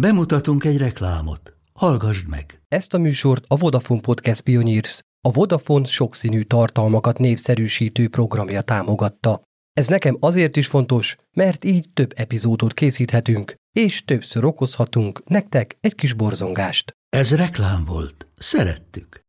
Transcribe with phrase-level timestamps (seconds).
[0.00, 1.56] Bemutatunk egy reklámot.
[1.72, 2.60] Hallgassd meg!
[2.68, 9.40] Ezt a műsort a Vodafone Podcast Pioneers, a Vodafone sokszínű tartalmakat népszerűsítő programja támogatta.
[9.72, 15.94] Ez nekem azért is fontos, mert így több epizódot készíthetünk, és többször okozhatunk nektek egy
[15.94, 16.92] kis borzongást.
[17.08, 18.28] Ez reklám volt.
[18.36, 19.20] Szerettük.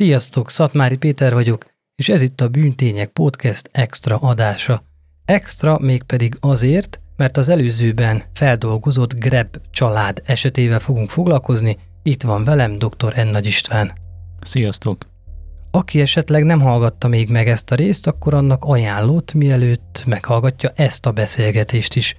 [0.00, 4.82] Sziasztok, Szatmári Péter vagyok, és ez itt a Bűntények Podcast extra adása.
[5.24, 11.78] Extra mégpedig azért, mert az előzőben feldolgozott Greb család esetével fogunk foglalkozni.
[12.02, 13.14] Itt van velem dr.
[13.24, 13.28] N.
[13.28, 13.92] Nagy István.
[14.40, 15.06] Sziasztok!
[15.70, 21.06] Aki esetleg nem hallgatta még meg ezt a részt, akkor annak ajánlott, mielőtt meghallgatja ezt
[21.06, 22.16] a beszélgetést is.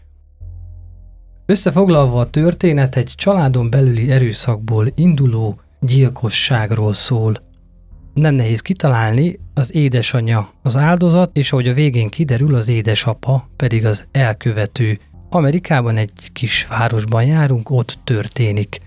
[1.46, 7.36] Összefoglalva a történet egy családon belüli erőszakból induló gyilkosságról szól–
[8.14, 13.86] nem nehéz kitalálni, az édesanyja az áldozat, és ahogy a végén kiderül, az édesapa pedig
[13.86, 15.00] az elkövető.
[15.30, 18.82] Amerikában egy kis városban járunk, ott történik.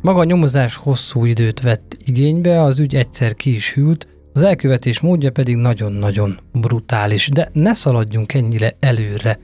[0.00, 5.00] Maga a nyomozás hosszú időt vett igénybe, az ügy egyszer ki is hűlt, az elkövetés
[5.00, 9.38] módja pedig nagyon-nagyon brutális, de ne szaladjunk ennyire előre.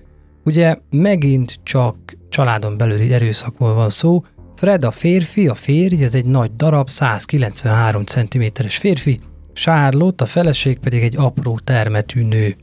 [0.44, 1.96] Ugye megint csak
[2.28, 4.22] családon belüli erőszakról van szó,
[4.64, 9.20] Fred a férfi, a férj, ez egy nagy darab, 193 cm-es férfi,
[9.52, 12.56] Charlotte a feleség pedig egy apró termetű nő.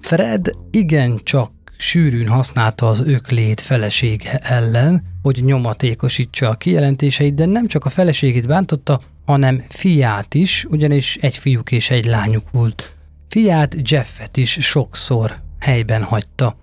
[0.00, 7.84] Fred igencsak sűrűn használta az öklét felesége ellen, hogy nyomatékosítsa a kijelentéseit, de nem csak
[7.84, 12.94] a feleségét bántotta, hanem fiát is, ugyanis egy fiúk és egy lányuk volt.
[13.28, 16.56] Fiát Jeffet is sokszor helyben hagyta.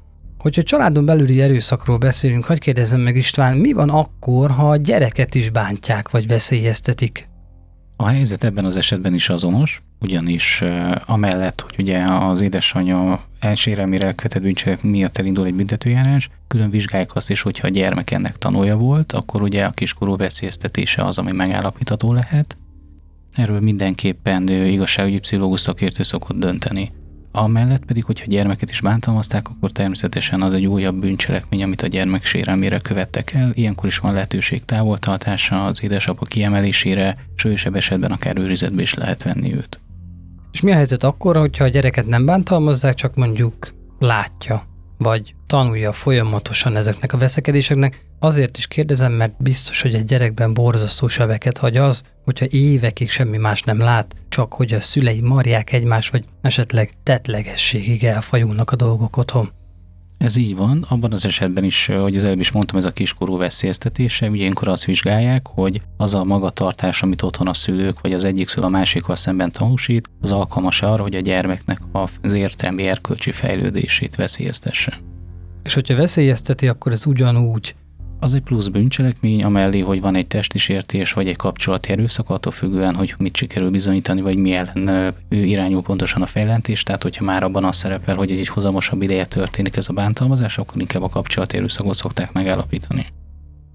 [0.45, 5.35] Hogyha családon belüli erőszakról beszélünk, hagyd kérdezzem meg István, mi van akkor, ha a gyereket
[5.35, 7.29] is bántják vagy veszélyeztetik?
[7.95, 10.63] A helyzet ebben az esetben is azonos, ugyanis
[11.05, 17.29] amellett, hogy ugye az édesanyja elsérelmére elkövetett bűncselek miatt elindul egy büntetőjárás, külön vizsgálják azt
[17.29, 22.13] is, hogyha a gyermek ennek tanulja volt, akkor ugye a kiskorú veszélyeztetése az, ami megállapítható
[22.13, 22.57] lehet.
[23.33, 26.91] Erről mindenképpen igazságügyi pszichológus szakértő szokott dönteni.
[27.37, 32.25] Amellett pedig, hogyha gyermeket is bántalmazták, akkor természetesen az egy újabb bűncselekmény, amit a gyermek
[32.25, 33.51] sérelmére követtek el.
[33.53, 39.55] Ilyenkor is van lehetőség távoltartása az édesapa kiemelésére, súlyosabb esetben akár őrizetbe is lehet venni
[39.55, 39.79] őt.
[40.51, 44.63] És mi a helyzet akkor, hogyha a gyereket nem bántalmazzák, csak mondjuk látja,
[44.97, 51.07] vagy tanulja folyamatosan ezeknek a veszekedéseknek, Azért is kérdezem, mert biztos, hogy egy gyerekben borzasztó
[51.07, 56.11] sebeket hagy az, hogyha évekig semmi más nem lát, csak hogy a szülei marják egymást,
[56.11, 59.51] vagy esetleg tetlegességig elfajulnak a dolgok otthon.
[60.17, 63.37] Ez így van, abban az esetben is, hogy az előbb is mondtam, ez a kiskorú
[63.37, 68.25] veszélyeztetése, ugye ilyenkor azt vizsgálják, hogy az a magatartás, amit otthon a szülők, vagy az
[68.25, 73.31] egyik szülő a másikkal szemben tanúsít, az alkalmas arra, hogy a gyermeknek az értelmi erkölcsi
[73.31, 74.99] fejlődését veszélyeztesse.
[75.63, 77.75] És hogyha veszélyezteti, akkor ez ugyanúgy
[78.25, 82.51] az egy plusz bűncselekmény, amellé, hogy van egy testi sértés, vagy egy kapcsolati erőszak, attól
[82.51, 86.83] függően, hogy mit sikerül bizonyítani, vagy mi ellen irányul pontosan a fejlentés.
[86.83, 90.81] Tehát, hogyha már abban az szerepel, hogy egy hozamosabb ideje történik ez a bántalmazás, akkor
[90.81, 93.05] inkább a kapcsolati erőszakot szokták megállapítani.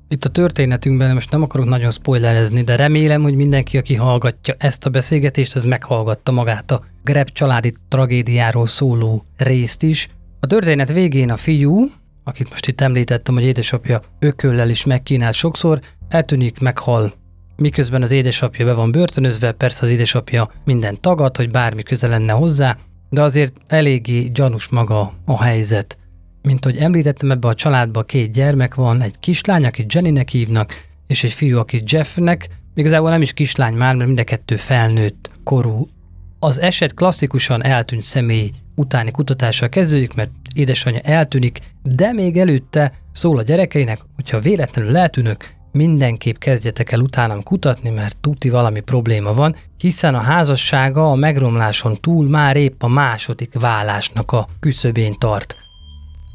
[0.09, 4.87] Itt a történetünkben most nem akarok nagyon spoilerezni, de remélem, hogy mindenki, aki hallgatja ezt
[4.87, 10.09] a beszélgetést, az meghallgatta magát a Greb családi tragédiáról szóló részt is.
[10.41, 11.91] A történet végén a fiú,
[12.25, 17.13] akit most itt említettem, hogy édesapja ököllel is megkínált sokszor, eltűnik, meghal.
[17.57, 22.33] Miközben az édesapja be van börtönözve, persze az édesapja minden tagad, hogy bármi köze lenne
[22.33, 22.77] hozzá,
[23.11, 25.99] de azért eléggé gyanús maga a helyzet.
[26.43, 31.25] Mint hogy említettem, ebbe a családba két gyermek van, egy kislány, akit Jennynek hívnak, és
[31.25, 35.89] egy fiú, akit Jeffnek, igazából nem is kislány már, mert mind a kettő felnőtt korú.
[36.39, 43.39] Az eset klasszikusan eltűnt személy utáni kutatással kezdődik, mert édesanyja eltűnik, de még előtte szól
[43.39, 49.57] a gyerekeinek, hogyha véletlenül eltűnök, mindenképp kezdjetek el utánam kutatni, mert tuti valami probléma van,
[49.79, 55.57] hiszen a házassága a megromláson túl már épp a második vállásnak a küszöbén tart.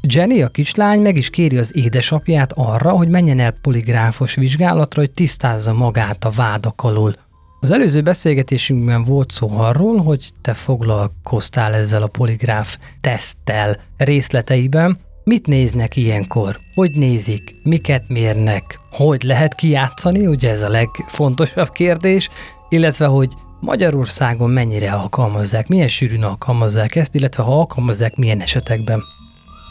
[0.08, 5.10] Jenny, a kislány meg is kéri az édesapját arra, hogy menjen el poligráfos vizsgálatra, hogy
[5.10, 7.14] tisztázza magát a vádak alól.
[7.60, 14.98] Az előző beszélgetésünkben volt szó arról, hogy te foglalkoztál ezzel a poligráf teszttel részleteiben.
[15.24, 16.56] Mit néznek ilyenkor?
[16.74, 17.54] Hogy nézik?
[17.62, 18.80] Miket mérnek?
[18.90, 20.26] Hogy lehet kijátszani?
[20.26, 22.28] Ugye ez a legfontosabb kérdés.
[22.68, 29.02] Illetve, hogy Magyarországon mennyire alkalmazzák, milyen sűrűn alkalmazzák ezt, illetve ha alkalmazzák, milyen esetekben.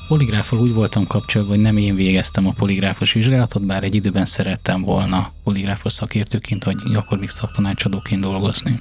[0.07, 4.81] Poligráfal úgy voltam kapcsolatban, hogy nem én végeztem a poligráfos vizsgálatot, bár egy időben szerettem
[4.81, 8.79] volna poligráfos szakértőként, vagy gyakorlati szaktanácsadóként dolgozni.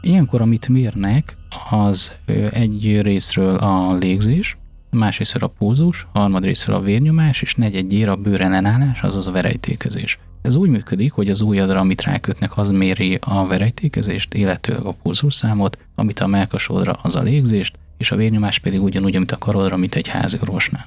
[0.00, 1.36] Ilyenkor, amit mérnek,
[1.70, 2.12] az
[2.50, 4.56] egy részről a légzés,
[4.90, 10.18] másrészt a pulzus, harmadrészről a vérnyomás, és negyedjére a bőr ellenállás, azaz a verejtékezés.
[10.42, 15.78] Ez úgy működik, hogy az ujjadra, amit rákötnek, az méri a verejtékezést, illetőleg a pulzusszámot,
[15.94, 19.94] amit a melkasodra, az a légzést, és a vérnyomás pedig ugyanúgy, mint a karodra, mint
[19.94, 20.86] egy háziorvosnál.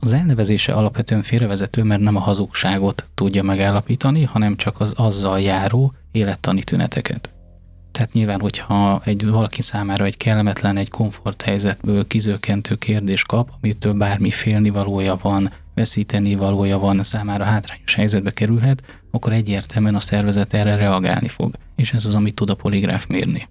[0.00, 5.94] Az elnevezése alapvetően félrevezető, mert nem a hazugságot tudja megállapítani, hanem csak az azzal járó
[6.12, 7.34] élettani tüneteket.
[7.92, 13.92] Tehát nyilván, hogyha egy valaki számára egy kellemetlen, egy komfort helyzetből kizökkentő kérdés kap, amitől
[13.92, 20.76] bármi félnivalója van, veszíteni valója van, számára hátrányos helyzetbe kerülhet, akkor egyértelműen a szervezet erre
[20.76, 21.54] reagálni fog.
[21.76, 23.48] És ez az, amit tud a poligráf mérni.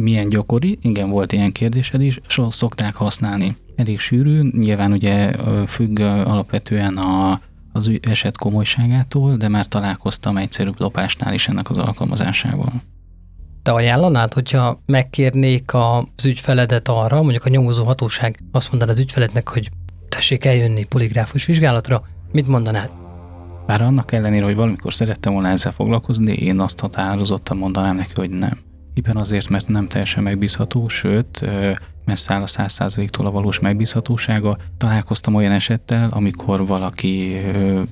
[0.00, 0.78] Milyen gyakori?
[0.82, 3.56] Igen, volt ilyen kérdésed is, so szokták használni.
[3.76, 5.32] Elég sűrű, nyilván ugye
[5.66, 7.40] függ alapvetően a,
[7.72, 12.72] az eset komolyságától, de már találkoztam egyszerűbb lopásnál is ennek az alkalmazásával.
[13.62, 19.48] Te ajánlanád, hogyha megkérnék az ügyfeledet arra, mondjuk a nyomozó hatóság azt mondaná az ügyfelednek,
[19.48, 19.70] hogy
[20.08, 22.02] tessék eljönni poligráfus vizsgálatra,
[22.32, 22.90] mit mondanád?
[23.66, 28.30] Bár annak ellenére, hogy valamikor szerettem volna ezzel foglalkozni, én azt határozottan mondanám neki, hogy
[28.30, 28.58] nem.
[28.96, 31.44] Éppen azért, mert nem teljesen megbízható, sőt,
[32.04, 34.56] messze áll a 100%-tól a valós megbízhatósága.
[34.76, 37.40] Találkoztam olyan esettel, amikor valaki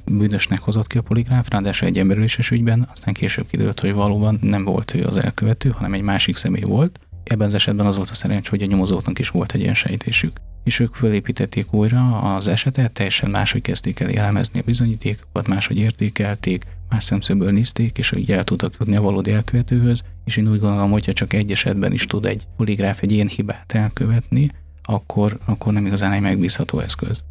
[0.05, 4.65] bűnösnek hozott ki a poligráf, ráadásul egy emberüléses ügyben, aztán később kiderült, hogy valóban nem
[4.65, 6.99] volt ő az elkövető, hanem egy másik személy volt.
[7.25, 10.33] Ebben az esetben az volt a szerencs, hogy a nyomozóknak is volt egy ilyen sejtésük.
[10.65, 16.65] És ők fölépítették újra az esetet, teljesen máshogy kezdték el elemezni a bizonyítékokat, máshogy értékelték,
[16.89, 20.91] más szemszögből nézték, és így el tudtak jutni a valódi elkövetőhöz, és én úgy gondolom,
[20.91, 24.51] hogyha csak egy esetben is tud egy poligráf egy ilyen hibát elkövetni,
[24.83, 27.25] akkor, akkor nem igazán egy megbízható eszköz.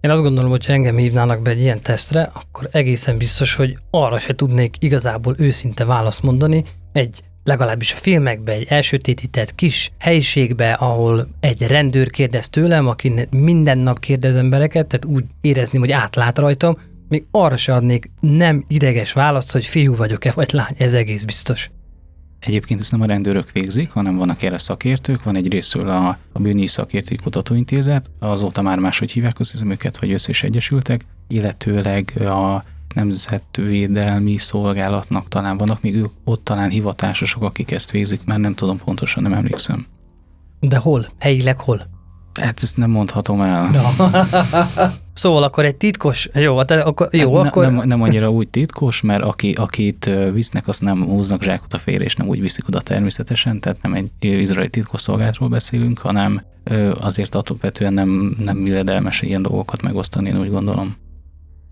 [0.00, 3.78] Én azt gondolom, hogy ha engem hívnának be egy ilyen tesztre, akkor egészen biztos, hogy
[3.90, 10.72] arra se tudnék igazából őszinte választ mondani, egy legalábbis a filmekben egy elsötétített kis helyiségbe,
[10.72, 16.38] ahol egy rendőr kérdez tőlem, aki minden nap kérdez embereket, tehát úgy érezni, hogy átlát
[16.38, 16.76] rajtam,
[17.08, 21.70] még arra se adnék nem ideges választ, hogy fiú vagyok-e, vagy lány, ez egész biztos.
[22.40, 26.38] Egyébként ezt nem a rendőrök végzik, hanem vannak erre szakértők, van egy részről a, a
[26.38, 32.64] Bűnyi Szakértői Kutatóintézet, azóta már máshogy hívják az őket, vagy össze is egyesültek, illetőleg a
[32.94, 38.78] nemzetvédelmi szolgálatnak talán vannak, még ők ott talán hivatásosok, akik ezt végzik, már nem tudom
[38.78, 39.86] pontosan, nem emlékszem.
[40.60, 41.06] De hol?
[41.18, 41.90] Helyileg hol?
[42.40, 43.68] Hát ezt nem mondhatom el.
[43.70, 44.06] No.
[45.12, 47.64] szóval akkor egy titkos, jó, hát akkor, jó, hát akkor...
[47.64, 52.04] Nem, nem annyira úgy titkos, mert aki, akit visznek, azt nem húznak zsákot a félre,
[52.04, 56.42] és nem úgy viszik oda természetesen, tehát nem egy izraeli titkosszolgálatról beszélünk, hanem
[57.00, 60.96] azért alapvetően nem, nem milledelmes ilyen dolgokat megosztani, én úgy gondolom.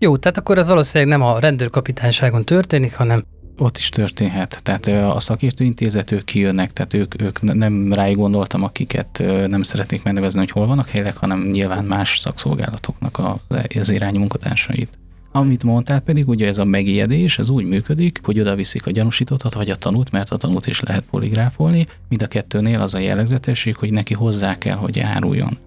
[0.03, 3.23] Jó, tehát akkor ez valószínűleg nem a rendőrkapitányságon történik, hanem
[3.57, 4.59] ott is történhet.
[4.63, 10.39] Tehát a szakértőintézet, ők kijönnek, tehát ők, ők nem ráig gondoltam, akiket nem szeretnék megnevezni,
[10.39, 13.21] hogy hol vannak helyek, hanem nyilván más szakszolgálatoknak
[13.79, 14.99] az irányú munkatársait.
[15.31, 19.53] Amit mondtál pedig, ugye ez a megijedés, ez úgy működik, hogy oda viszik a gyanúsítottat,
[19.53, 21.85] vagy a tanút, mert a tanút is lehet poligráfolni.
[22.09, 25.57] Mind a kettőnél az a jellegzetesség, hogy neki hozzá kell, hogy áruljon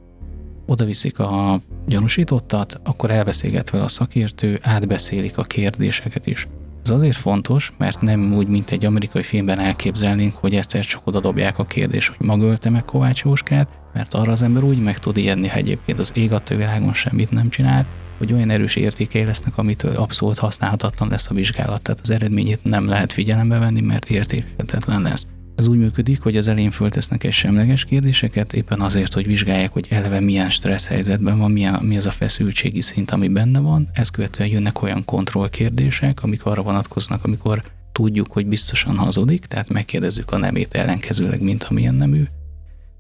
[0.66, 6.46] oda viszik a gyanúsítottat, akkor elbeszélget vele a szakértő, átbeszélik a kérdéseket is.
[6.82, 11.20] Ez azért fontos, mert nem úgy, mint egy amerikai filmben elképzelnénk, hogy egyszer csak oda
[11.20, 14.98] dobják a kérdést, hogy maga ölte meg Kovács Jóskát, mert arra az ember úgy meg
[14.98, 17.86] tud ijedni, ha egyébként az ég világon semmit nem csinál,
[18.18, 22.88] hogy olyan erős értékei lesznek, amitől abszolút használhatatlan lesz a vizsgálat, tehát az eredményét nem
[22.88, 25.26] lehet figyelembe venni, mert értékelhetetlen lesz.
[25.56, 29.86] Ez úgy működik, hogy az elején föltesznek egy semleges kérdéseket, éppen azért, hogy vizsgálják, hogy
[29.90, 33.88] eleve milyen stressz helyzetben van, milyen, mi az a feszültségi szint, ami benne van.
[33.92, 40.30] Ezt követően jönnek olyan kontrollkérdések, amik arra vonatkoznak, amikor tudjuk, hogy biztosan hazudik, tehát megkérdezzük
[40.30, 42.24] a nemét ellenkezőleg, mint amilyen nemű.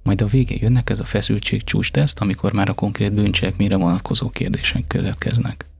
[0.02, 4.86] Majd a végén jönnek ez a feszültség csúcs amikor már a konkrét bűncselekményre vonatkozó kérdések
[4.86, 5.73] következnek.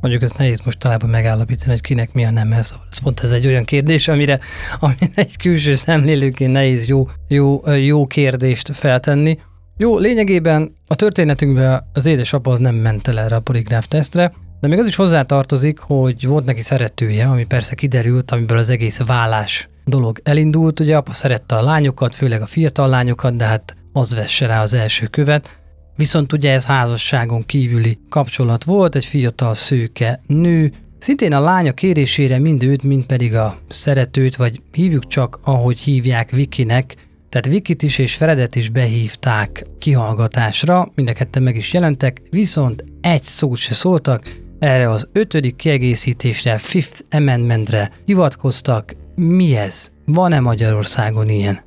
[0.00, 2.74] Mondjuk ezt nehéz most talában megállapítani, hogy kinek mi a nem ez.
[2.90, 4.38] Ez pont ez egy olyan kérdés, amire,
[4.78, 9.38] amire egy külső szemlélőként nehéz jó, jó, jó kérdést feltenni.
[9.76, 14.68] Jó, lényegében a történetünkben az édesapa az nem ment el erre a poligráf tesztre, de
[14.68, 19.68] még az is hozzátartozik, hogy volt neki szeretője, ami persze kiderült, amiből az egész vállás
[19.84, 20.80] dolog elindult.
[20.80, 24.74] Ugye apa szerette a lányokat, főleg a fiatal lányokat, de hát az vesse rá az
[24.74, 25.60] első követ.
[25.96, 32.38] Viszont ugye ez házasságon kívüli kapcsolat volt, egy fiatal szőke nő, Szintén a lánya kérésére
[32.38, 36.94] mind őt, mind pedig a szeretőt, vagy hívjuk csak, ahogy hívják Vikinek,
[37.28, 42.84] Tehát Vikit is és Fredet is behívták kihallgatásra, mind a ketten meg is jelentek, viszont
[43.00, 44.22] egy szót se szóltak,
[44.58, 48.96] erre az ötödik kiegészítésre, Fifth Amendmentre hivatkoztak.
[49.14, 49.90] Mi ez?
[50.04, 51.65] Van-e Magyarországon ilyen?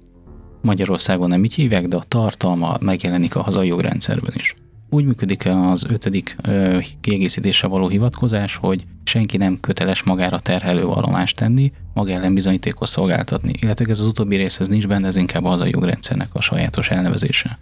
[0.62, 4.56] Magyarországon nem így hívják, de a tartalma megjelenik a hazai jogrendszerben is.
[4.90, 11.36] Úgy működik az ötödik ö, kiegészítésre való hivatkozás, hogy senki nem köteles magára terhelő vallomást
[11.36, 13.54] tenni, maga ellen bizonyítékot szolgáltatni.
[13.62, 17.58] Illetve ez az utóbbi részhez nincs benne, ez inkább az a jogrendszernek a sajátos elnevezése.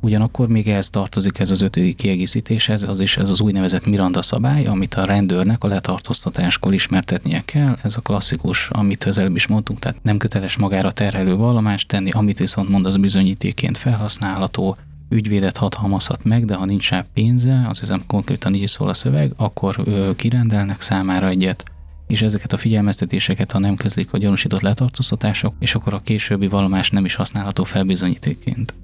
[0.00, 4.66] Ugyanakkor még ehhez tartozik ez az ötödik kiegészítéshez, az is ez az úgynevezett Miranda szabály,
[4.66, 7.76] amit a rendőrnek a letartóztatáskor ismertetnie kell.
[7.82, 12.10] Ez a klasszikus, amit az előbb is mondtunk, tehát nem köteles magára terhelő vallomást tenni,
[12.10, 14.76] amit viszont mond, az bizonyítéként felhasználható,
[15.08, 19.32] ügyvédet hatalmazhat meg, de ha nincs rá pénze, az hiszem konkrétan így szól a szöveg,
[19.36, 21.64] akkor ö, kirendelnek számára egyet,
[22.06, 26.90] és ezeket a figyelmeztetéseket, ha nem közlik a gyanúsított letartóztatások, és akkor a későbbi vallomás
[26.90, 28.74] nem is használható fel bizonyítékként.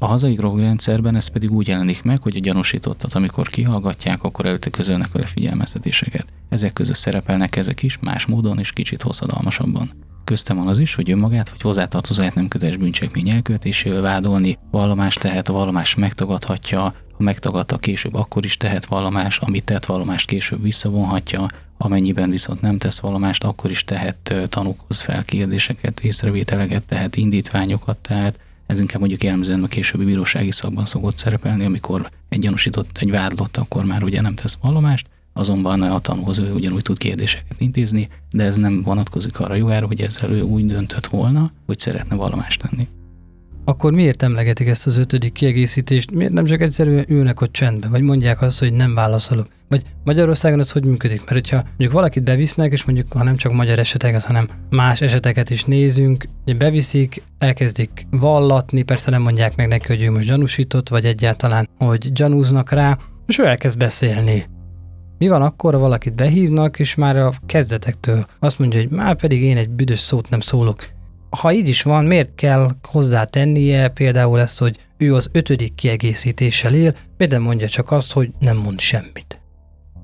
[0.00, 4.70] A hazai rendszerben ez pedig úgy jelenik meg, hogy a gyanúsítottat, amikor kihallgatják, akkor előtte
[4.70, 6.26] közölnek vele figyelmeztetéseket.
[6.48, 9.90] Ezek között szerepelnek ezek is, más módon és kicsit hosszadalmasabban.
[10.24, 15.48] Köztem van az is, hogy önmagát vagy hozzátartozóját nem köteles bűncselekmény elkövetésével vádolni, vallomást tehet,
[15.48, 21.46] a vallomás megtagadhatja, ha megtagadta később, akkor is tehet vallomást, amit tett vallomást később visszavonhatja,
[21.78, 28.38] amennyiben viszont nem tesz vallomást, akkor is tehet tanúkhoz fel kérdéseket, észrevételeket, tehet indítványokat, tehát
[28.68, 33.56] ez inkább mondjuk jellemzően a későbbi bírósági szakban szokott szerepelni, amikor egy gyanúsított, egy vádlott,
[33.56, 38.44] akkor már ugye nem tesz vallomást, azonban a tanúhoz ő ugyanúgy tud kérdéseket intézni, de
[38.44, 42.88] ez nem vonatkozik arra jogára, hogy ezzel ő úgy döntött volna, hogy szeretne vallomást tenni.
[43.68, 46.10] Akkor miért emlegetik ezt az ötödik kiegészítést?
[46.10, 49.46] Miért nem csak egyszerűen ülnek ott csendben, vagy mondják azt, hogy nem válaszolok?
[49.68, 51.18] Vagy Magyarországon ez hogy működik?
[51.18, 55.50] Mert hogyha mondjuk valakit bevisznek, és mondjuk ha nem csak magyar eseteket, hanem más eseteket
[55.50, 60.88] is nézünk, hogy beviszik, elkezdik vallatni, persze nem mondják meg neki, hogy ő most gyanúsított,
[60.88, 64.44] vagy egyáltalán, hogy gyanúznak rá, és ő elkezd beszélni.
[65.18, 69.42] Mi van akkor, ha valakit behívnak, és már a kezdetektől azt mondja, hogy már pedig
[69.42, 70.96] én egy büdös szót nem szólok.
[71.30, 76.94] Ha így is van, miért kell hozzátennie például ezt, hogy ő az ötödik kiegészítéssel él,
[77.16, 79.38] miért nem mondja csak azt, hogy nem mond semmit?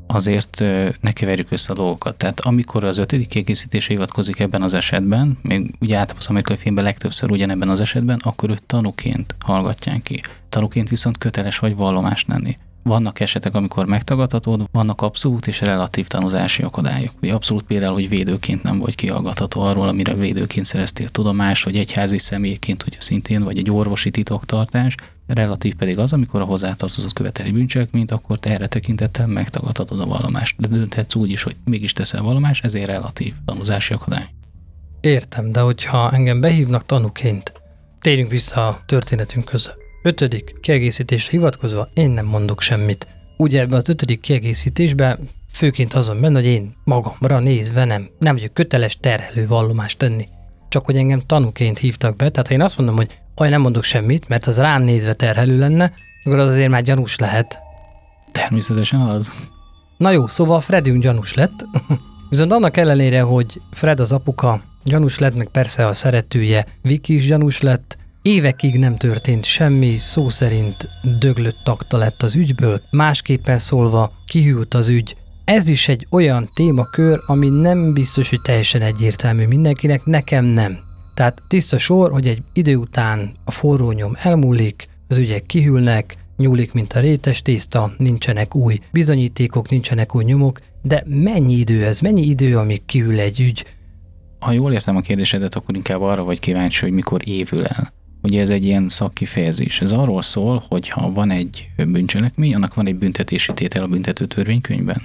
[0.07, 0.63] azért
[1.01, 2.17] ne keverjük össze a dolgokat.
[2.17, 6.85] Tehát amikor az ötödik kiegészítés hivatkozik ebben az esetben, még ugye általában az amerikai filmben
[6.85, 10.21] legtöbbször ugyanebben az esetben, akkor őt tanúként hallgatják ki.
[10.49, 12.57] Tanúként viszont köteles vagy vallomást lenni.
[12.85, 17.13] Vannak esetek, amikor megtagadhatod, vannak abszolút és relatív tanúzási akadályok.
[17.23, 22.19] Ugye abszolút például, hogy védőként nem vagy kihallgatható arról, amire védőként szereztél tudomást, vagy egyházi
[22.19, 24.95] személyként, ugye szintén, vagy egy orvosi titoktartás,
[25.27, 30.57] relatív pedig az, amikor a hozzátartozott követeli bűncselekményt, akkor te erre tekintettel megtagadhatod a vallomást.
[30.59, 34.29] De dönthetsz úgy is, hogy mégis teszel vallomást, ezért relatív tanúzási akadály.
[35.01, 37.53] Értem, de hogyha engem behívnak tanúként,
[38.01, 39.84] térjünk vissza a történetünk között.
[40.07, 43.07] Ötödik kiegészítésre hivatkozva én nem mondok semmit.
[43.37, 48.53] Ugye ebben az ötödik kiegészítésben főként azon benne, hogy én magamra nézve nem, nem vagyok
[48.53, 50.29] köteles terhelő vallomást tenni.
[50.69, 53.83] Csak hogy engem tanúként hívtak be, tehát ha én azt mondom, hogy aj nem mondok
[53.83, 55.93] semmit, mert az rám nézve terhelő lenne,
[56.25, 57.59] akkor az azért már gyanús lehet.
[58.33, 59.37] Természetesen az.
[59.97, 61.67] Na jó, szóval Fredünk gyanús lett,
[62.31, 67.27] viszont annak ellenére, hogy Fred az apuka gyanús lett, meg persze a szeretője Viki is
[67.27, 70.89] gyanús lett, Évekig nem történt semmi, szó szerint
[71.19, 75.17] döglött takta lett az ügyből, másképpen szólva kihűlt az ügy.
[75.45, 80.79] Ez is egy olyan témakör, ami nem biztos, hogy teljesen egyértelmű mindenkinek, nekem nem.
[81.15, 86.73] Tehát tiszta sor, hogy egy idő után a forró nyom elmúlik, az ügyek kihűlnek, nyúlik,
[86.73, 92.23] mint a rétes tészta, nincsenek új bizonyítékok, nincsenek új nyomok, de mennyi idő ez, mennyi
[92.23, 93.65] idő, amíg kihűl egy ügy?
[94.39, 97.93] Ha jól értem a kérdésedet, akkor inkább arra vagy kíváncsi, hogy mikor évül el.
[98.25, 99.81] Ugye ez egy ilyen szakkifejezés.
[99.81, 104.27] Ez arról szól, hogy ha van egy bűncselekmény, annak van egy büntetési tétel a büntető
[104.27, 105.03] törvénykönyvben.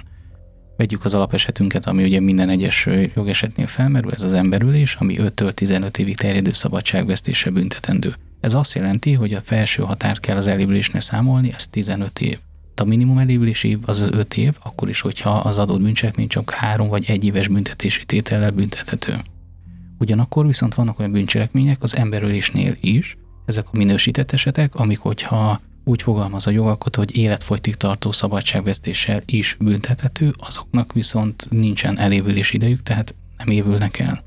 [0.76, 5.98] Vegyük az alapesetünket, ami ugye minden egyes jogesetnél felmerül, ez az emberülés, ami 5-től 15
[5.98, 8.14] évig terjedő szabadságvesztése büntetendő.
[8.40, 12.38] Ez azt jelenti, hogy a felső határt kell az elévülésnél számolni, ez 15 év.
[12.76, 16.50] A minimum elévülési év az az 5 év, akkor is, hogyha az adott bűncselekmény csak
[16.50, 19.16] 3 vagy 1 éves büntetési tétellel büntethető.
[20.00, 23.16] Ugyanakkor viszont vannak olyan bűncselekmények az emberölésnél is,
[23.46, 29.56] ezek a minősített esetek, amik hogyha úgy fogalmaz a jogalkotó, hogy életfogytig tartó szabadságvesztéssel is
[29.60, 34.22] büntethető, azoknak viszont nincsen elévülés idejük, tehát nem évülnek el.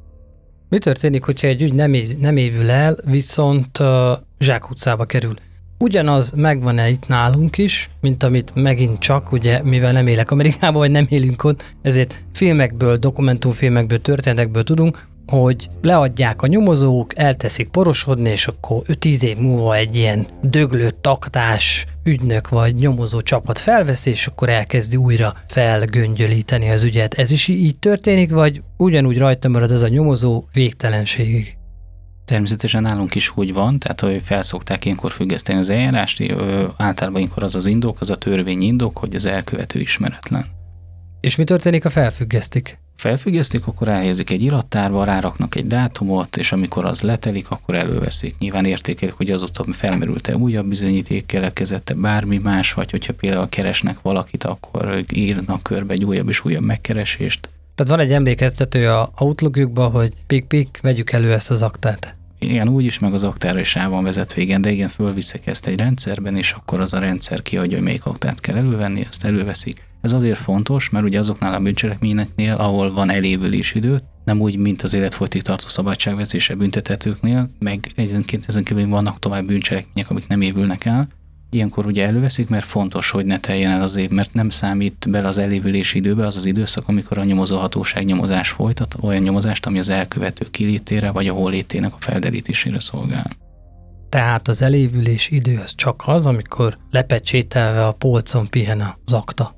[0.69, 5.33] Mi történik, hogyha egy ügy nem, év, nem évül el, viszont uh, zsákutcába kerül?
[5.77, 10.91] Ugyanaz megvan-e itt nálunk is, mint amit megint csak, ugye, mivel nem élek Amerikában, vagy
[10.91, 18.47] nem élünk ott, ezért filmekből, dokumentumfilmekből, történetekből tudunk, hogy leadják a nyomozók, elteszik porosodni, és
[18.47, 24.49] akkor 5-10 év múlva egy ilyen döglő taktás ügynök vagy nyomozó csapat felveszi, és akkor
[24.49, 27.13] elkezdi újra felgöngyölíteni az ügyet.
[27.13, 31.57] Ez is így történik, vagy ugyanúgy rajta marad ez a nyomozó végtelenségig?
[32.25, 36.33] Természetesen nálunk is úgy van, tehát hogy felszokták ilyenkor függeszteni az eljárást,
[36.77, 40.45] általában ilyenkor az az indok, az a törvény indok, hogy az elkövető ismeretlen.
[41.21, 42.79] És mi történik, ha felfüggesztik?
[42.95, 48.35] Felfüggesztik, akkor elhelyezik egy irattárba, ráraknak egy dátumot, és amikor az letelik, akkor előveszik.
[48.39, 54.43] Nyilván értékelik, hogy azóta felmerült-e újabb bizonyíték, keletkezett-e bármi más, vagy hogyha például keresnek valakit,
[54.43, 57.49] akkor írnak körbe egy újabb és újabb megkeresést.
[57.75, 62.15] Tehát van egy emlékeztető a Outlookjukban, hogy pik-pik, vegyük elő ezt az aktát.
[62.39, 65.67] Igen, úgy is, meg az aktára is rá van vezetve, igen, de igen, fölviszik ezt
[65.67, 69.81] egy rendszerben, és akkor az a rendszer kiadja, hogy melyik aktát kell elővenni, azt előveszik.
[70.03, 74.81] Ez azért fontos, mert ugye azoknál a bűncselekményeknél, ahol van elévülési idő, nem úgy, mint
[74.81, 80.85] az életfolytig tartó szabadságveszése büntetetőknél, meg egyenként ezen kívül vannak tovább bűncselekmények, amik nem évülnek
[80.85, 81.07] el,
[81.53, 85.27] Ilyenkor ugye előveszik, mert fontos, hogy ne teljen el az év, mert nem számít bele
[85.27, 89.89] az elévülési időbe az az időszak, amikor a nyomozóhatóság nyomozás folytat, olyan nyomozást, ami az
[89.89, 93.29] elkövető kilétére vagy a hollétének a felderítésére szolgál.
[94.09, 99.55] Tehát az elévülés idő az csak az, amikor lepecsételve a polcon pihen az akta.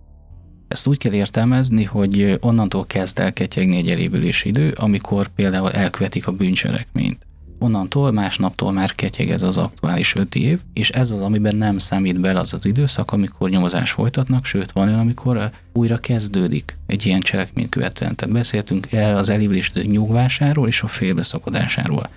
[0.67, 6.27] Ezt úgy kell értelmezni, hogy onnantól kezd el ketyegni egy elévülési idő, amikor például elkövetik
[6.27, 7.25] a bűncselekményt
[7.60, 12.19] onnantól másnaptól már ketyeg ez az aktuális öt év, és ez az, amiben nem számít
[12.19, 17.19] bele az az időszak, amikor nyomozás folytatnak, sőt van olyan, amikor újra kezdődik egy ilyen
[17.19, 18.15] cselekmény követően.
[18.15, 22.10] Tehát beszéltünk el az elévülés nyugvásáról és a félbeszakadásáról.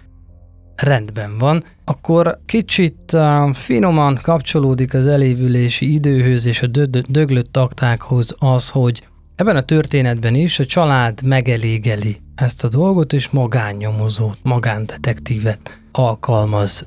[0.83, 1.65] Rendben van.
[1.85, 6.67] Akkor kicsit uh, finoman kapcsolódik az elévülési időhöz és a
[7.09, 9.03] döglött aktákhoz az, hogy
[9.37, 16.87] ebben a történetben is a család megelégeli ezt a dolgot, és magánnyomozót, magándetektívet alkalmaz.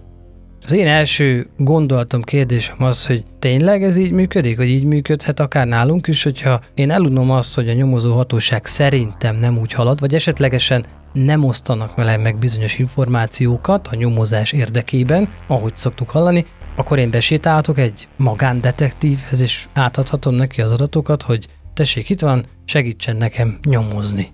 [0.64, 5.68] Az én első gondolatom, kérdésem az, hogy tényleg ez így működik, hogy így működhet akár
[5.68, 10.14] nálunk is, hogyha én elunom azt, hogy a nyomozó hatóság szerintem nem úgy halad, vagy
[10.14, 16.46] esetlegesen nem osztanak vele meg bizonyos információkat a nyomozás érdekében, ahogy szoktuk hallani,
[16.76, 23.16] akkor én besétálhatok egy magándetektívhez, és átadhatom neki az adatokat, hogy tessék, itt van, segítsen
[23.16, 24.28] nekem nyomozni.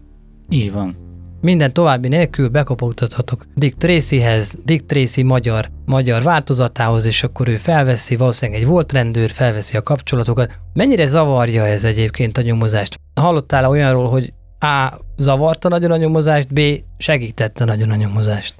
[0.50, 1.06] Így van.
[1.42, 8.16] Minden további nélkül bekopogtathatok Dick Tracyhez, Dick Tracy magyar, magyar változatához, és akkor ő felveszi,
[8.16, 10.60] valószínűleg egy volt rendőr, felveszi a kapcsolatokat.
[10.74, 13.00] Mennyire zavarja ez egyébként a nyomozást?
[13.16, 14.94] Hallottál olyanról, hogy A.
[15.18, 16.62] zavarta nagyon a nyomozást, B.
[16.98, 18.54] segítette nagyon a nyomozást?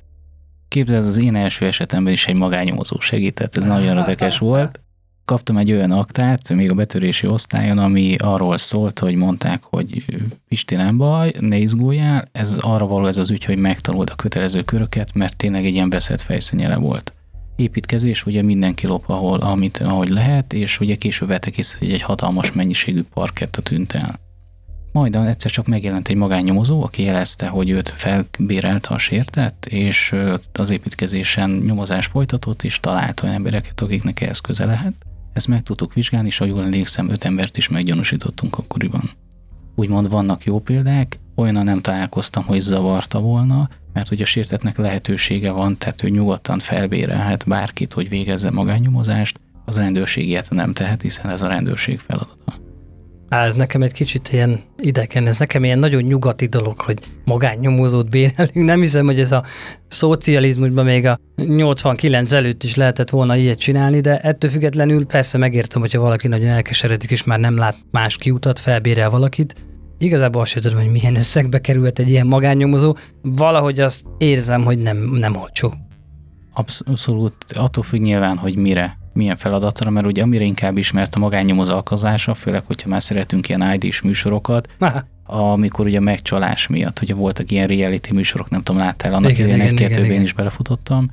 [0.68, 4.80] Képzeld, az én első esetemben is egy magányomozó segített, ez nagyon érdekes volt
[5.28, 10.06] kaptam egy olyan aktát, még a betörési osztályon, ami arról szólt, hogy mondták, hogy
[10.48, 14.64] Pisti nem baj, ne izguljál, ez arra való ez az ügy, hogy megtanuld a kötelező
[14.64, 17.14] köröket, mert tényleg egy ilyen veszett fejszennyele volt.
[17.56, 22.02] Építkezés, ugye mindenki lop, ahol, amit, ahogy lehet, és ugye később vettek észre, hogy egy
[22.02, 24.20] hatalmas mennyiségű parketta tűnt el.
[24.98, 30.16] Majd egyszer csak megjelent egy magánnyomozó, aki jelezte, hogy őt felbérelte a sértett, és
[30.52, 34.94] az építkezésen nyomozás folytatott, és talált olyan embereket, akiknek ehhez köze lehet
[35.38, 39.10] ezt meg tudtuk vizsgálni, és ha jól emlékszem, öt embert is meggyanúsítottunk akkoriban.
[39.76, 45.52] Úgymond vannak jó példák, olyan nem találkoztam, hogy zavarta volna, mert hogy a sértetnek lehetősége
[45.52, 51.30] van, tehát ő nyugodtan felbérelhet bárkit, hogy végezze magányomozást, az rendőrség ilyet nem tehet, hiszen
[51.30, 52.67] ez a rendőrség feladata.
[53.30, 58.10] Á, ez nekem egy kicsit ilyen idegen, ez nekem ilyen nagyon nyugati dolog, hogy magánnyomozót
[58.10, 58.54] bérelünk.
[58.54, 59.44] Nem hiszem, hogy ez a
[59.88, 65.82] szocializmusban még a 89 előtt is lehetett volna ilyet csinálni, de ettől függetlenül persze megértem,
[65.82, 69.56] hogyha valaki nagyon elkeseredik, és már nem lát más kiutat, felbérel valakit.
[69.98, 72.96] Igazából azt sem tudom, hogy milyen összegbe került egy ilyen magánnyomozó.
[73.22, 75.74] Valahogy azt érzem, hogy nem, nem olcsó.
[76.54, 81.74] Abszolút, attól függ nyilván, hogy mire milyen feladatra, mert ugye amire inkább ismert a magánnyomozó
[81.74, 84.70] alkalmazása, főleg, hogyha már szeretünk ilyen ID-s műsorokat,
[85.26, 89.66] amikor ugye megcsalás miatt, ugye voltak ilyen reality műsorok, nem tudom, láttál, annak igen, idején
[89.66, 91.12] egy-kettőben is belefutottam.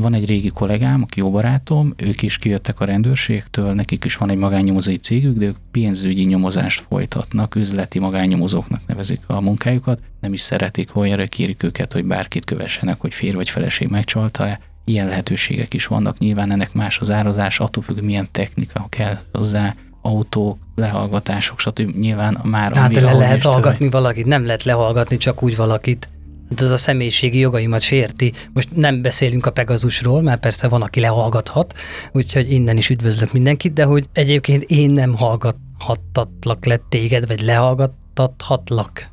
[0.00, 4.30] Van egy régi kollégám, aki jó barátom, ők is kijöttek a rendőrségtől, nekik is van
[4.30, 10.40] egy magánnyomozói cégük, de ők pénzügyi nyomozást folytatnak, üzleti magánnyomozóknak nevezik a munkájukat, nem is
[10.40, 15.74] szeretik, hogy erre kérik őket, hogy bárkit kövessenek, hogy fér vagy feleség megcsalta-e ilyen lehetőségek
[15.74, 16.18] is vannak.
[16.18, 21.96] Nyilván ennek más az árazás, attól függ, milyen technika kell hozzá, autók, lehallgatások, stb.
[21.96, 22.76] Nyilván már...
[22.76, 26.08] Hát le lehet hallgatni valakit, nem lehet lehallgatni csak úgy valakit.
[26.50, 28.32] Hát ez a személyiségi jogaimat sérti.
[28.52, 31.74] Most nem beszélünk a Pegazusról, mert persze van, aki lehallgathat,
[32.12, 39.11] úgyhogy innen is üdvözlök mindenkit, de hogy egyébként én nem hallgathattatlak le téged, vagy lehallgathatlak.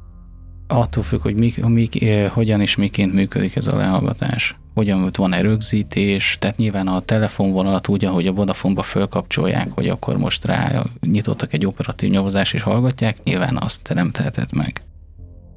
[0.71, 4.58] Attól függ, hogy mik, mik, eh, hogyan és miként működik ez a lehallgatás.
[4.73, 10.45] Hogyan van-e rögzítés, tehát nyilván a telefonvonalat úgy, ahogy a Vodafone-ba fölkapcsolják, hogy akkor most
[10.45, 14.82] rá nyitottak egy operatív nyomozást és hallgatják, nyilván azt nem teheted meg.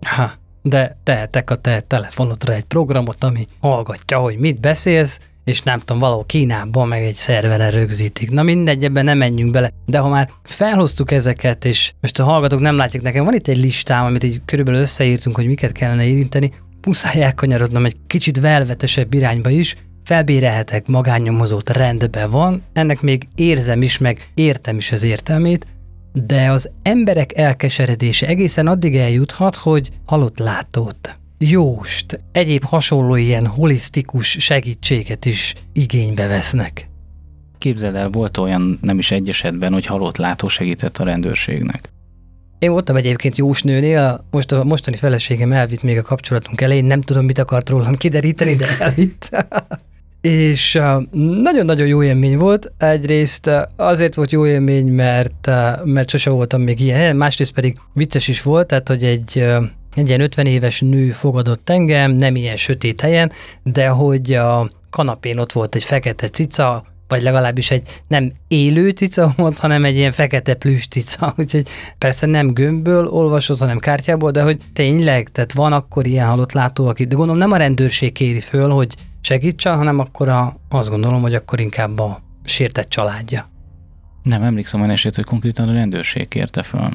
[0.06, 5.78] Ha, de tehetek a te telefonodra egy programot, ami hallgatja, hogy mit beszélsz, és nem
[5.78, 8.30] tudom, valahol Kínában meg egy szerveren rögzítik.
[8.30, 9.70] Na mindegy, ebben nem menjünk bele.
[9.86, 13.62] De ha már felhoztuk ezeket, és most a hallgatók nem látják nekem, van itt egy
[13.62, 16.52] listám, amit így körülbelül összeírtunk, hogy miket kellene érinteni,
[16.86, 23.98] muszáj elkanyarodnom egy kicsit velvetesebb irányba is, felbérelhetek magánnyomozót, rendben van, ennek még érzem is,
[23.98, 25.66] meg értem is az értelmét,
[26.12, 31.18] de az emberek elkeseredése egészen addig eljuthat, hogy halott látót,
[31.50, 36.88] jóst, egyéb hasonló ilyen holisztikus segítséget is igénybe vesznek.
[37.58, 41.88] Képzeld el, volt olyan nem is egy esetben, hogy halott látó segített a rendőrségnek.
[42.58, 47.24] Én voltam egyébként Jósnőnél, most a mostani feleségem elvitt még a kapcsolatunk elején, nem tudom,
[47.24, 49.30] mit akart rólam kideríteni, de elvitt.
[50.20, 50.80] És
[51.42, 52.72] nagyon-nagyon jó élmény volt.
[52.78, 55.50] Egyrészt azért volt jó élmény, mert,
[55.84, 59.44] mert sose voltam még ilyen másrészt pedig vicces is volt, tehát hogy egy
[59.94, 65.38] egy ilyen 50 éves nő fogadott engem, nem ilyen sötét helyen, de hogy a kanapén
[65.38, 70.12] ott volt egy fekete cica, vagy legalábbis egy nem élő cica volt, hanem egy ilyen
[70.12, 75.72] fekete plüss cica, úgyhogy persze nem gömbből olvasott, hanem kártyából, de hogy tényleg, tehát van
[75.72, 79.98] akkor ilyen halott látó, aki, de gondolom nem a rendőrség kéri föl, hogy segítsen, hanem
[79.98, 83.50] akkor a, azt gondolom, hogy akkor inkább a sértett családja.
[84.22, 86.88] Nem emlékszem olyan eset, hogy konkrétan a rendőrség kérte föl.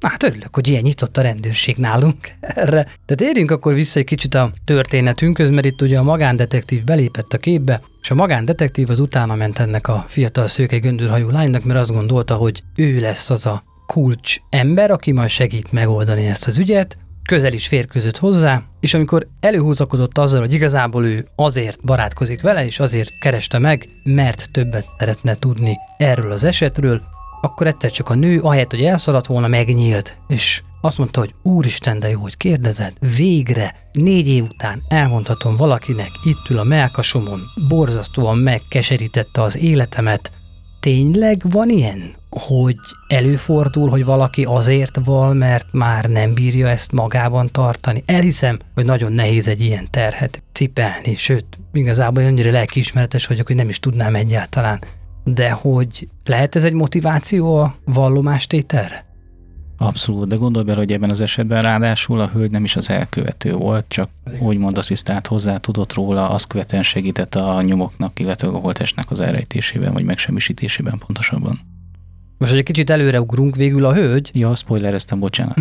[0.00, 2.86] Hát örülök, hogy ilyen nyitott a rendőrség nálunk erre.
[3.06, 7.38] De térjünk akkor vissza egy kicsit a történetünkhöz, mert itt ugye a magándetektív belépett a
[7.38, 11.92] képbe, és a magándetektív az utána ment ennek a fiatal szőke göndörhajú lánynak, mert azt
[11.92, 16.96] gondolta, hogy ő lesz az a kulcs ember, aki majd segít megoldani ezt az ügyet,
[17.26, 22.80] közel is férközött hozzá, és amikor előhúzakodott azzal, hogy igazából ő azért barátkozik vele, és
[22.80, 27.02] azért kereste meg, mert többet szeretne tudni erről az esetről,
[27.46, 31.98] akkor egyszer csak a nő, ahelyett, hogy elszaladt volna, megnyílt, és azt mondta, hogy úristen,
[31.98, 38.38] de jó, hogy kérdezed, végre, négy év után elmondhatom valakinek, itt ül a melkasomon, borzasztóan
[38.38, 40.30] megkeserítette az életemet.
[40.80, 42.76] Tényleg van ilyen, hogy
[43.08, 48.02] előfordul, hogy valaki azért val, mert már nem bírja ezt magában tartani?
[48.06, 53.68] Elhiszem, hogy nagyon nehéz egy ilyen terhet cipelni, sőt, igazából annyira lelkiismeretes vagyok, hogy nem
[53.68, 54.80] is tudnám egyáltalán
[55.34, 59.04] de hogy lehet ez egy motiváció a vallomástételre?
[59.78, 63.52] Abszolút, de gondolj bele, hogy ebben az esetben ráadásul a hölgy nem is az elkövető
[63.52, 64.08] volt, csak
[64.38, 69.92] úgymond asszisztált hozzá, tudott róla, azt követően segített a nyomoknak, illetve a holtestnek az elrejtésében,
[69.92, 71.60] vagy megsemmisítésében pontosabban.
[72.38, 74.30] Most egy kicsit előreugrunk végül a hölgy.
[74.32, 75.56] Ja, spoilereztem, bocsánat.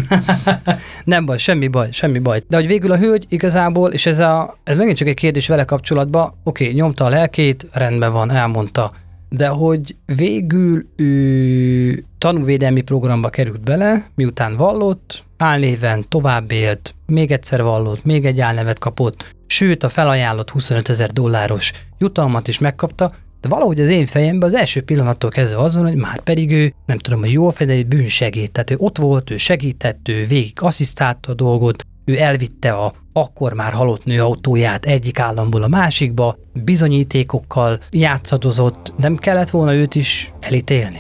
[1.05, 2.41] nem baj, semmi baj, semmi baj.
[2.47, 5.65] De hogy végül a hölgy igazából, és ez, a, ez megint csak egy kérdés vele
[5.65, 8.91] kapcsolatban, oké, nyomta a lelkét, rendben van, elmondta,
[9.29, 17.63] de hogy végül ő tanúvédelmi programba került bele, miután vallott, álnéven tovább élt, még egyszer
[17.63, 23.51] vallott, még egy álnevet kapott, sőt a felajánlott 25 ezer dolláros jutalmat is megkapta, de
[23.51, 26.97] valahogy az én fejemben az első pillanattól kezdve az van, hogy már pedig ő, nem
[26.97, 31.35] tudom, hogy jól fedeli bűnsegít, tehát ő ott volt, ő segített, ő végig asszisztálta a
[31.35, 38.93] dolgot, ő elvitte a akkor már halott nő autóját egyik államból a másikba, bizonyítékokkal játszadozott,
[38.97, 40.99] nem kellett volna őt is elítélni?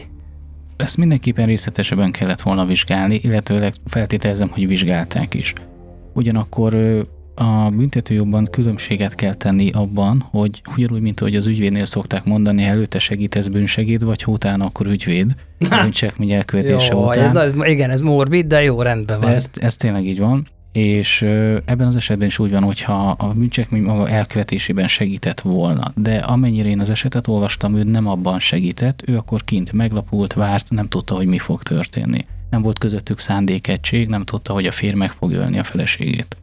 [0.77, 5.53] Ezt mindenképpen részletesebben kellett volna vizsgálni, illetőleg feltételezem, hogy vizsgálták is.
[6.13, 6.75] Ugyanakkor
[7.35, 12.99] a büntetőjogban különbséget kell tenni abban, hogy ugyanúgy, mint ahogy az ügyvédnél szokták mondani, előtte
[12.99, 15.35] segítesz bűnsegéd, vagy utána akkor ügyvéd,
[15.81, 17.37] bűncselekmény elkövetése jó, után.
[17.37, 19.31] Ez, igen, ez morbid, de jó, rendben van.
[19.31, 21.21] Ez, ez tényleg így van és
[21.65, 26.69] ebben az esetben is úgy van, hogyha a bűncselekmény maga elkövetésében segített volna, de amennyire
[26.69, 31.15] én az esetet olvastam, ő nem abban segített, ő akkor kint meglapult, várt, nem tudta,
[31.15, 32.25] hogy mi fog történni.
[32.49, 36.37] Nem volt közöttük szándékegység, nem tudta, hogy a férj meg fog ölni a feleségét.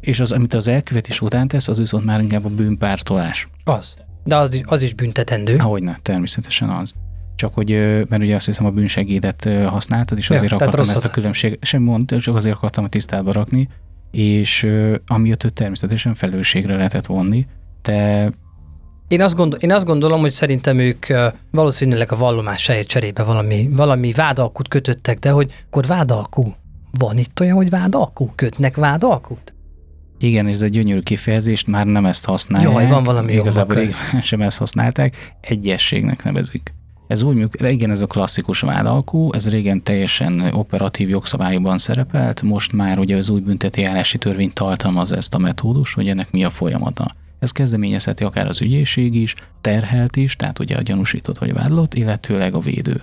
[0.00, 3.48] És az, amit az elkövetés után tesz, az viszont már inkább a bűnpártolás.
[3.64, 3.96] Az.
[4.24, 5.56] De az, az is büntetendő.
[5.56, 6.92] Ahogyne, természetesen az
[7.34, 7.70] csak hogy,
[8.08, 11.82] mert ugye azt hiszem a bűnsegédet használtad, és azért ja, akartam ezt a különbség, sem
[11.82, 13.68] mond, csak azért akartam a tisztába rakni,
[14.10, 14.68] és
[15.06, 17.46] amiatt őt természetesen felelősségre lehetett vonni,
[17.82, 18.30] de
[19.08, 21.06] én azt, gondol, én azt gondolom, hogy szerintem ők
[21.50, 26.54] valószínűleg a vallomásáért cserébe valami, valami vádalkut kötöttek, de hogy akkor vádalkú.
[26.98, 28.32] Van itt olyan, hogy vádalkú?
[28.34, 29.54] Kötnek vádalkut?
[30.18, 32.72] Igen, és ez egy gyönyörű kifejezést, már nem ezt használják.
[32.72, 33.76] Jaj, van valami Igazából
[34.20, 36.74] sem ezt használták, egyességnek nevezik
[37.12, 42.72] Ez úgy működik, igen, ez a klasszikus vádalkú, ez régen teljesen operatív jogszabályokban szerepelt, most
[42.72, 46.50] már ugye az új bünteti járási törvény tartalmaz ezt a metódust, hogy ennek mi a
[46.50, 47.14] folyamata.
[47.38, 52.54] Ez kezdeményezheti akár az ügyészség is, terhelt is, tehát ugye a gyanúsított vagy vádlott, illetőleg
[52.54, 53.02] a védő.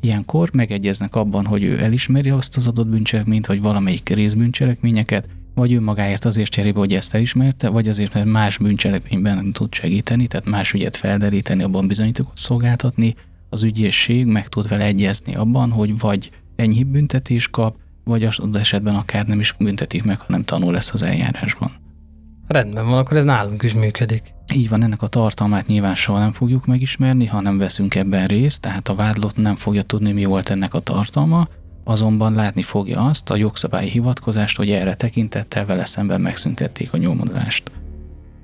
[0.00, 5.80] Ilyenkor megegyeznek abban, hogy ő elismeri azt az adott bűncselekményt, vagy valamelyik részbűncselekményeket, vagy ő
[5.80, 10.72] magáért azért cserébe, hogy ezt elismerte, vagy azért, mert más bűncselekményben tud segíteni, tehát más
[10.72, 13.14] ügyet felderíteni, abban bizonyítékot szolgáltatni,
[13.54, 18.94] az ügyészség meg tud vele egyezni abban, hogy vagy enyhébb büntetés kap, vagy az esetben
[18.94, 21.70] akár nem is büntetik meg, hanem tanul lesz az eljárásban.
[22.46, 24.34] Rendben van, akkor ez nálunk is működik.
[24.54, 28.60] Így van, ennek a tartalmát nyilván soha nem fogjuk megismerni, ha nem veszünk ebben részt,
[28.60, 31.48] tehát a vádlott nem fogja tudni, mi volt ennek a tartalma,
[31.84, 37.70] azonban látni fogja azt a jogszabályi hivatkozást, hogy erre tekintettel vele szemben megszüntették a nyomozást.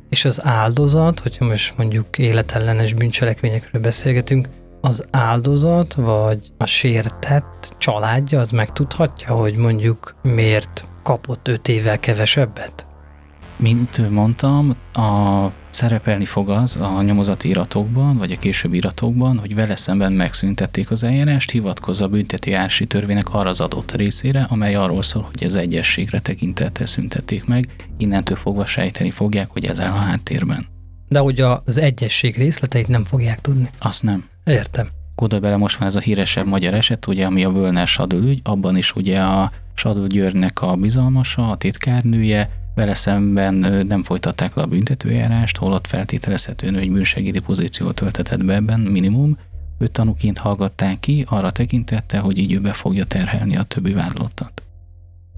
[0.08, 4.48] És az áldozat, hogyha most mondjuk életellenes bűncselekményekről beszélgetünk,
[4.80, 12.86] az áldozat vagy a sértett családja az megtudhatja, hogy mondjuk miért kapott öt évvel kevesebbet?
[13.56, 19.76] Mint mondtam, a szerepelni fog az a nyomozati iratokban, vagy a későbbi iratokban, hogy vele
[19.76, 25.02] szemben megszüntették az eljárást, hivatkozza a bünteti ársi törvénynek arra az adott részére, amely arról
[25.02, 29.96] szól, hogy az egyességre tekintettel szüntették meg, innentől fogva sejteni fogják, hogy ez áll a
[29.96, 30.66] háttérben.
[31.08, 33.68] De hogy az egyesség részleteit nem fogják tudni.
[33.78, 34.29] Azt nem.
[34.44, 34.88] Értem.
[35.14, 38.40] Gondolj bele, most van ez a híresebb magyar eset, ugye, ami a Völner Sadül ügy,
[38.44, 43.54] abban is ugye a Sadül Györgynek a bizalmasa, a titkárnője, vele szemben
[43.86, 49.38] nem folytatták le a büntetőjárást, holott feltételezhetően, hogy műsegédi pozíciót töltetett be ebben minimum,
[49.78, 54.62] őt tanúként hallgatták ki, arra tekintette, hogy így ő be fogja terhelni a többi vádlottat.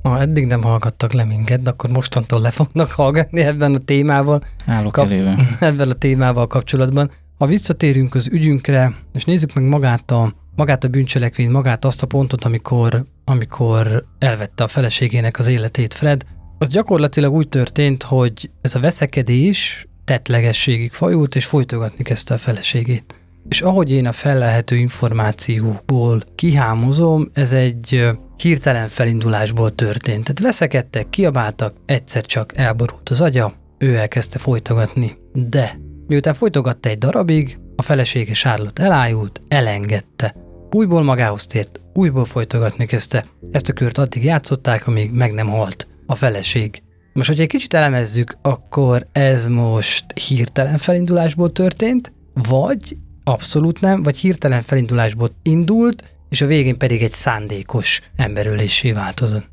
[0.03, 4.43] Ha eddig nem hallgattak le minket, de akkor mostantól le fognak hallgatni ebben a témával.
[4.67, 5.39] Állok Kap- elébe.
[5.61, 7.11] Ebben a témával kapcsolatban.
[7.43, 12.07] Ha visszatérünk az ügyünkre, és nézzük meg magát a, magát a bűncselekményt, magát azt a
[12.07, 16.23] pontot, amikor, amikor elvette a feleségének az életét Fred,
[16.59, 23.15] az gyakorlatilag úgy történt, hogy ez a veszekedés tetlegességig fajult, és folytogatni kezdte a feleségét.
[23.49, 30.25] És ahogy én a felelhető információkból kihámozom, ez egy hirtelen felindulásból történt.
[30.25, 35.17] Tehát veszekedtek, kiabáltak, egyszer csak elborult az agya, ő elkezdte folytogatni.
[35.33, 40.35] De miután folytogatta egy darabig, a felesége Charlotte elájult, elengedte.
[40.71, 43.25] Újból magához tért, újból folytogatni kezdte.
[43.51, 46.83] Ezt a kört addig játszották, amíg meg nem halt a feleség.
[47.13, 54.19] Most, hogyha egy kicsit elemezzük, akkor ez most hirtelen felindulásból történt, vagy abszolút nem, vagy
[54.19, 59.51] hirtelen felindulásból indult, és a végén pedig egy szándékos emberölésé változott.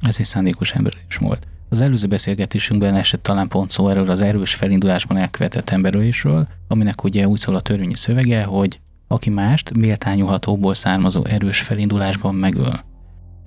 [0.00, 1.46] Ez egy szándékos emberölés volt.
[1.72, 7.28] Az előző beszélgetésünkben esett talán pont szó erről az erős felindulásban elkövetett emberölésről, aminek ugye
[7.28, 12.80] úgy szól a törvényi szövege, hogy aki mást méltányolhatóból származó erős felindulásban megöl.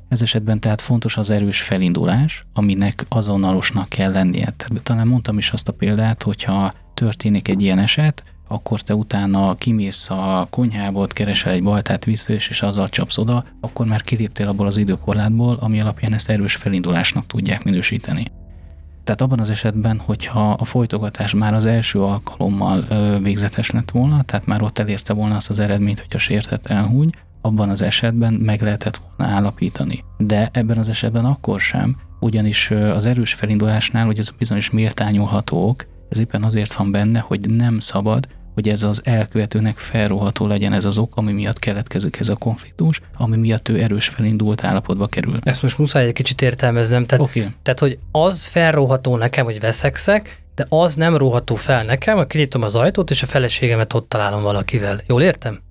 [0.09, 4.53] Ez esetben tehát fontos az erős felindulás, aminek azonnalosnak kell lennie.
[4.57, 9.55] Tehát talán mondtam is azt a példát, hogyha történik egy ilyen eset, akkor te utána
[9.55, 14.65] kimész a konyhába, keresel egy baltát vissza, és azzal csapsz oda, akkor már kiléptél abból
[14.65, 18.25] az időkorlátból, ami alapján ezt erős felindulásnak tudják minősíteni.
[19.03, 24.21] Tehát abban az esetben, hogyha a folytogatás már az első alkalommal ö, végzetes lett volna,
[24.21, 27.09] tehát már ott elérte volna azt az eredményt, hogy a sértett elhúny,
[27.41, 30.03] abban az esetben meg lehetett volna állapítani.
[30.17, 35.85] De ebben az esetben akkor sem, ugyanis az erős felindulásnál, hogy ez a bizonyos méltányolhatók,
[36.15, 40.85] ez éppen azért van benne, hogy nem szabad, hogy ez az elkövetőnek felróható legyen ez
[40.85, 45.39] az ok, ami miatt keletkezik ez a konfliktus, ami miatt ő erős felindult állapotba kerül.
[45.43, 47.05] Ezt most muszáj egy kicsit értelmeznem.
[47.05, 47.47] Tehát, okay.
[47.63, 52.61] tehát hogy az felróható nekem, hogy veszekszek, de az nem róható fel nekem, hogy kinyitom
[52.61, 54.99] az ajtót, és a feleségemet ott találom valakivel.
[55.07, 55.64] Jól értem?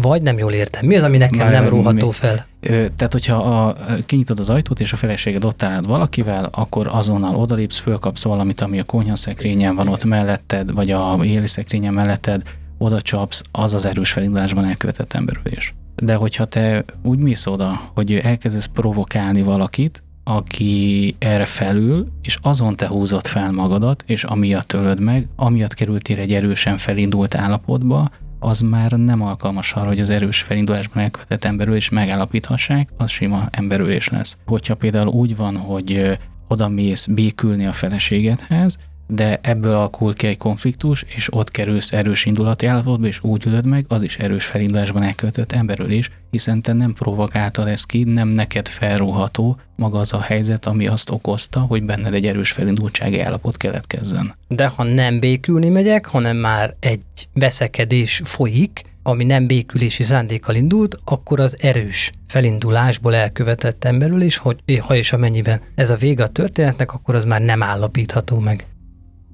[0.00, 0.86] Vagy nem jól értem.
[0.86, 2.46] Mi az, ami nekem Már nem róható fel?
[2.60, 7.78] Tehát, hogyha a, kinyitod az ajtót, és a feleséged ott állad valakivel, akkor azonnal odalépsz,
[7.78, 12.42] fölkapsz valamit, ami a konyhaszekrényen van ott melletted, vagy a éli szekrényen melletted,
[12.78, 15.74] oda csapsz, az az erős felindulásban elkövetett emberülés.
[15.96, 22.76] De hogyha te úgy mész oda, hogy elkezdesz provokálni valakit, aki erre felül, és azon
[22.76, 28.60] te húzott fel magadat, és amiatt ölöd meg, amiatt kerültél egy erősen felindult állapotba, az
[28.60, 34.36] már nem alkalmas arra, hogy az erős felindulásban elkövetett emberülés megállapíthassák, az sima emberülés lesz.
[34.46, 40.36] Hogyha például úgy van, hogy oda mész békülni a feleségedhez, de ebből alakul ki egy
[40.36, 45.02] konfliktus, és ott kerülsz erős indulati állapotba, és úgy ülöd meg, az is erős felindulásban
[45.02, 50.66] elkövetett emberölés, hiszen te nem provokáltad ezt ki, nem neked felróható maga az a helyzet,
[50.66, 54.34] ami azt okozta, hogy benned egy erős felindultsági állapot keletkezzen.
[54.48, 57.00] De ha nem békülni megyek, hanem már egy
[57.32, 64.96] veszekedés folyik, ami nem békülési szándékkal indult, akkor az erős felindulásból elkövetett emberülés, hogy ha
[64.96, 68.66] és amennyiben ez a vége a történetnek, akkor az már nem állapítható meg.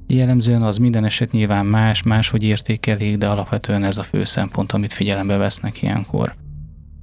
[0.07, 4.93] Jellemzően az minden eset nyilván más, máshogy értékelik, de alapvetően ez a fő szempont, amit
[4.93, 6.35] figyelembe vesznek ilyenkor.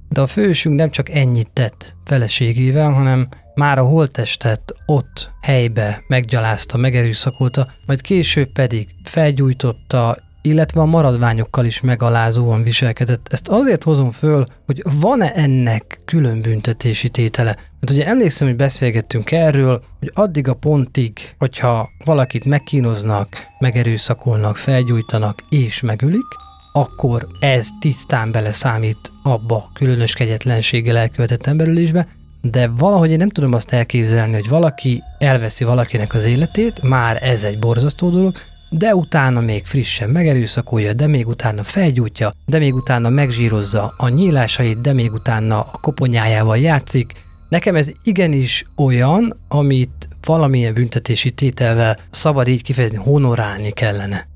[0.08, 6.76] De a fősünk nem csak ennyit tett feleségével, hanem már a holttestet ott helybe meggyalázta,
[6.76, 13.28] megerőszakolta, majd később pedig felgyújtotta, illetve a maradványokkal is megalázóan viselkedett.
[13.30, 17.56] Ezt azért hozom föl, hogy van-e ennek külön büntetési tétele?
[17.80, 23.28] Mert ugye emlékszem, hogy beszélgettünk erről, hogy addig a pontig, hogyha valakit megkínoznak,
[23.58, 26.40] megerőszakolnak, felgyújtanak és megölik,
[26.72, 32.08] akkor ez tisztán beleszámít abba különös kegyetlenséggel elkövetett emberülésbe,
[32.42, 37.44] de valahogy én nem tudom azt elképzelni, hogy valaki elveszi valakinek az életét, már ez
[37.44, 38.36] egy borzasztó dolog,
[38.74, 44.80] de utána még frissen megerőszakolja, de még utána felgyújtja, de még utána megzsírozza a nyílásait,
[44.80, 47.12] de még utána a koponyájával játszik.
[47.48, 54.26] Nekem ez igenis olyan, amit valamilyen büntetési tételvel szabad így kifejezni, honorálni kellene.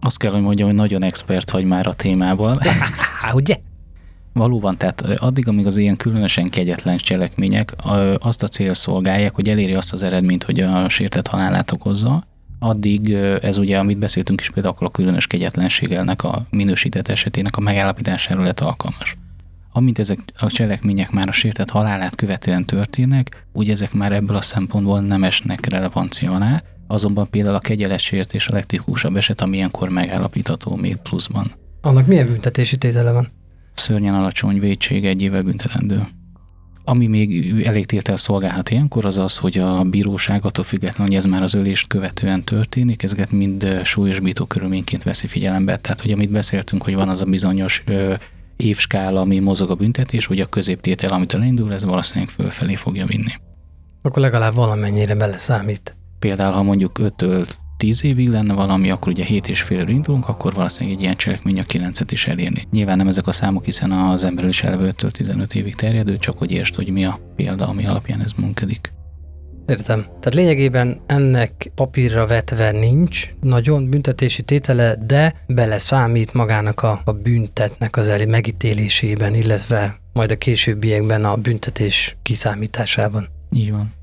[0.00, 2.58] Azt kell, hogy mondjam, hogy nagyon expert vagy már a témában.
[3.34, 3.56] Ugye?
[4.32, 7.74] Valóban, tehát addig, amíg az ilyen különösen kegyetlen cselekmények
[8.18, 12.24] azt a cél szolgálják, hogy eléri azt az eredményt, hogy a sértett halálát okozza,
[12.66, 17.60] addig ez ugye, amit beszéltünk is például akkor a különös kegyetlenségelnek a minősített esetének a
[17.60, 19.16] megállapítására lett alkalmas.
[19.72, 24.42] Amint ezek a cselekmények már a sértett halálát követően történnek, úgy ezek már ebből a
[24.42, 29.88] szempontból nem esnek relevancia alá, azonban például a kegyeles sértés a legtikusabb eset, ami ilyenkor
[29.88, 31.52] megállapítható még pluszban.
[31.80, 33.28] Annak milyen büntetési tétele van?
[33.74, 36.06] Szörnyen alacsony védség egy évvel büntetendő.
[36.88, 41.30] Ami még elég tétel szolgálhat ilyenkor, az az, hogy a bíróság attól függetlenül, hogy ez
[41.30, 45.76] már az ölést követően történik, ezeket mind súlyosbító körülményként veszi figyelembe.
[45.76, 47.84] Tehát, hogy amit beszéltünk, hogy van az a bizonyos
[48.56, 53.32] évskála, ami mozog a büntetés, hogy a középtétel, amit elindul, ez valószínűleg fölfelé fogja vinni.
[54.02, 55.96] Akkor legalább valamennyire beleszámít.
[56.18, 60.54] Például, ha mondjuk 5-től 10 évig lenne valami, akkor ugye 7 és fél indulunk, akkor
[60.54, 62.66] valószínűleg egy ilyen cselekmény a 9-et is elérni.
[62.70, 66.38] Nyilván nem ezek a számok, hiszen az ember is eleve 5 15 évig terjedő, csak
[66.38, 68.94] hogy értsd, hogy mi a példa, ami alapján ez munkadik.
[69.66, 70.00] Értem.
[70.00, 77.96] Tehát lényegében ennek papírra vetve nincs nagyon büntetési tétele, de beleszámít magának a, a büntetnek
[77.96, 83.28] az elé megítélésében, illetve majd a későbbiekben a büntetés kiszámításában.
[83.52, 83.95] Így van.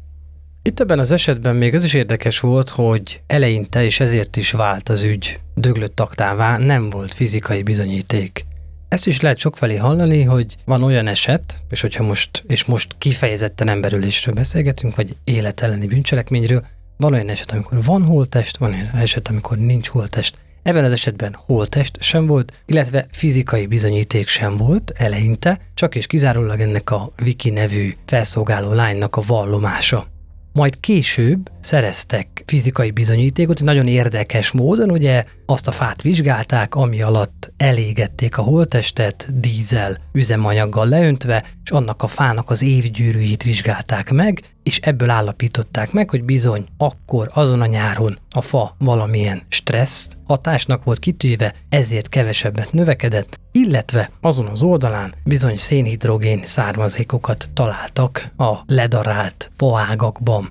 [0.66, 4.90] Itt ebben az esetben még az is érdekes volt, hogy eleinte, és ezért is vált
[4.90, 8.46] az ügy döglött taktává, nem volt fizikai bizonyíték.
[8.90, 13.70] Ezt is lehet sokfelé hallani, hogy van olyan eset, és hogyha most, és most kifejezetten
[13.70, 16.66] emberülésről beszélgetünk, vagy élet elleni bűncselekményről,
[16.98, 20.38] van olyan eset, amikor van holtest, van olyan eset, amikor nincs holtest.
[20.62, 26.60] Ebben az esetben holtest sem volt, illetve fizikai bizonyíték sem volt eleinte, csak és kizárólag
[26.60, 30.12] ennek a Wiki nevű felszolgáló lánynak a vallomása
[30.54, 37.52] majd később szereztek fizikai bizonyítékot, nagyon érdekes módon, ugye azt a fát vizsgálták, ami alatt
[37.58, 44.80] elégették a holtestet dízel üzemanyaggal leöntve, és annak a fának az évgyűrűjét vizsgálták meg, és
[44.80, 51.00] ebből állapították meg, hogy bizony akkor azon a nyáron a fa valamilyen stressz hatásnak volt
[51.00, 60.50] kitéve, ezért kevesebbet növekedett, illetve azon az oldalán bizony szénhidrogén származékokat találtak a ledarált faágakban.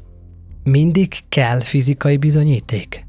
[0.65, 3.07] Mindig kell fizikai bizonyíték?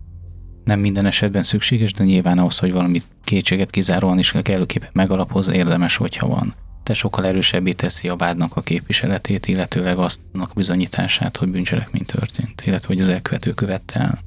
[0.64, 5.96] Nem minden esetben szükséges, de nyilván ahhoz, hogy valamit kétséget kizáróan is kellőképpen megalapoz, érdemes,
[5.96, 6.54] hogyha van.
[6.84, 12.88] Te sokkal erősebbé teszi a vádnak a képviseletét, illetőleg aztnak bizonyítását, hogy bűncselekmény történt, illetve
[12.88, 14.20] hogy az elkövető követte el.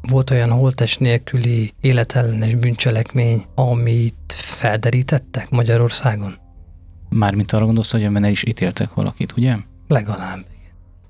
[0.00, 6.34] Volt olyan holtest nélküli életellenes bűncselekmény, amit felderítettek Magyarországon?
[7.08, 9.56] Mármint arra gondolsz, hogy benne is ítéltek valakit, ugye?
[9.88, 10.44] Legalább.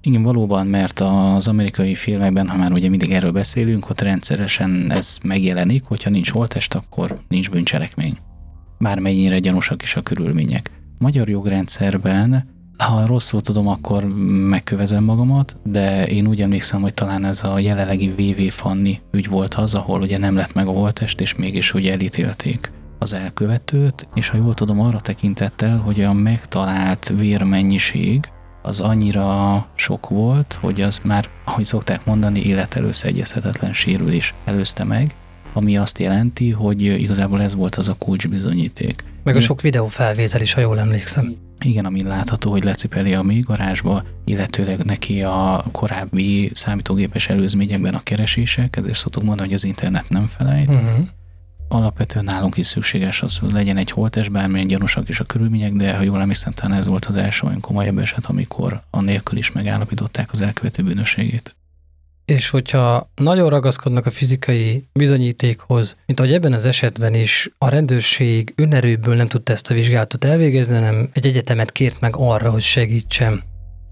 [0.01, 5.19] Igen, valóban, mert az amerikai filmekben, ha már ugye mindig erről beszélünk, ott rendszeresen ez
[5.23, 8.19] megjelenik, hogyha nincs holtest, akkor nincs bűncselekmény.
[8.83, 10.71] Bármennyire gyanúsak is a körülmények.
[10.99, 14.05] Magyar jogrendszerben, ha rosszul tudom, akkor
[14.49, 19.55] megkövezem magamat, de én úgy emlékszem, hogy talán ez a jelenlegi VV Fanni ügy volt
[19.55, 24.29] az, ahol ugye nem lett meg a holtest, és mégis ugye elítélték az elkövetőt, és
[24.29, 28.29] ha jól tudom, arra tekintettel, hogy a megtalált vérmennyiség
[28.63, 35.15] az annyira sok volt, hogy az már, ahogy szokták mondani, életelőszegyezhetetlen sérülés előzte meg,
[35.53, 39.05] ami azt jelenti, hogy igazából ez volt az a kulcsbizonyíték.
[39.23, 41.37] Meg a sok videófelvétel is, ha jól emlékszem.
[41.61, 48.03] Igen, ami látható, hogy lecipeli a mi garázsba, illetőleg neki a korábbi számítógépes előzményekben a
[48.03, 50.75] keresések, ezért szoktuk mondani, hogy az internet nem felejt.
[50.75, 51.07] Uh-huh
[51.73, 55.97] alapvetően nálunk is szükséges az, hogy legyen egy holtest, bármilyen gyanúsak is a körülmények, de
[55.97, 59.53] ha jól emlékszem, talán ez volt az első olyan komolyabb eset, amikor a nélkül is
[59.53, 61.57] megállapították az elkövető bűnösségét.
[62.25, 68.53] És hogyha nagyon ragaszkodnak a fizikai bizonyítékhoz, mint ahogy ebben az esetben is a rendőrség
[68.57, 73.43] önerőből nem tudta ezt a vizsgálatot elvégezni, hanem egy egyetemet kért meg arra, hogy segítsem.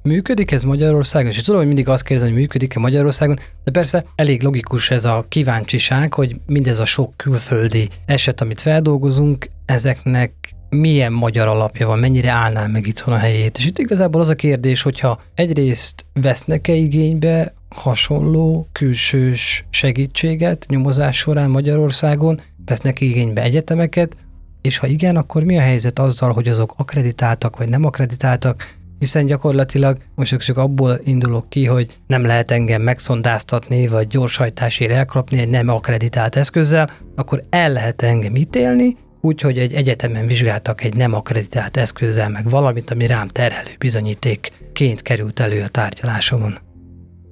[0.03, 1.31] Működik ez Magyarországon?
[1.31, 5.25] És tudom, hogy mindig azt kérdezem, hogy működik-e Magyarországon, de persze elég logikus ez a
[5.29, 12.31] kíváncsiság, hogy mindez a sok külföldi eset, amit feldolgozunk, ezeknek milyen magyar alapja van, mennyire
[12.31, 13.59] állná meg itthon a helyét.
[13.59, 21.51] És itt igazából az a kérdés, hogyha egyrészt vesznek-e igénybe hasonló külsős segítséget nyomozás során
[21.51, 24.17] Magyarországon, vesznek igénybe egyetemeket,
[24.61, 29.27] és ha igen, akkor mi a helyzet azzal, hogy azok akreditáltak vagy nem akreditáltak, hiszen
[29.27, 35.49] gyakorlatilag most csak abból indulok ki, hogy nem lehet engem megszondáztatni, vagy gyorshajtásért elkapni egy
[35.49, 41.77] nem akreditált eszközzel, akkor el lehet engem ítélni, úgyhogy egy egyetemen vizsgáltak egy nem akreditált
[41.77, 46.59] eszközzel meg valamit, ami rám terhelő bizonyítékként került elő a tárgyalásomon.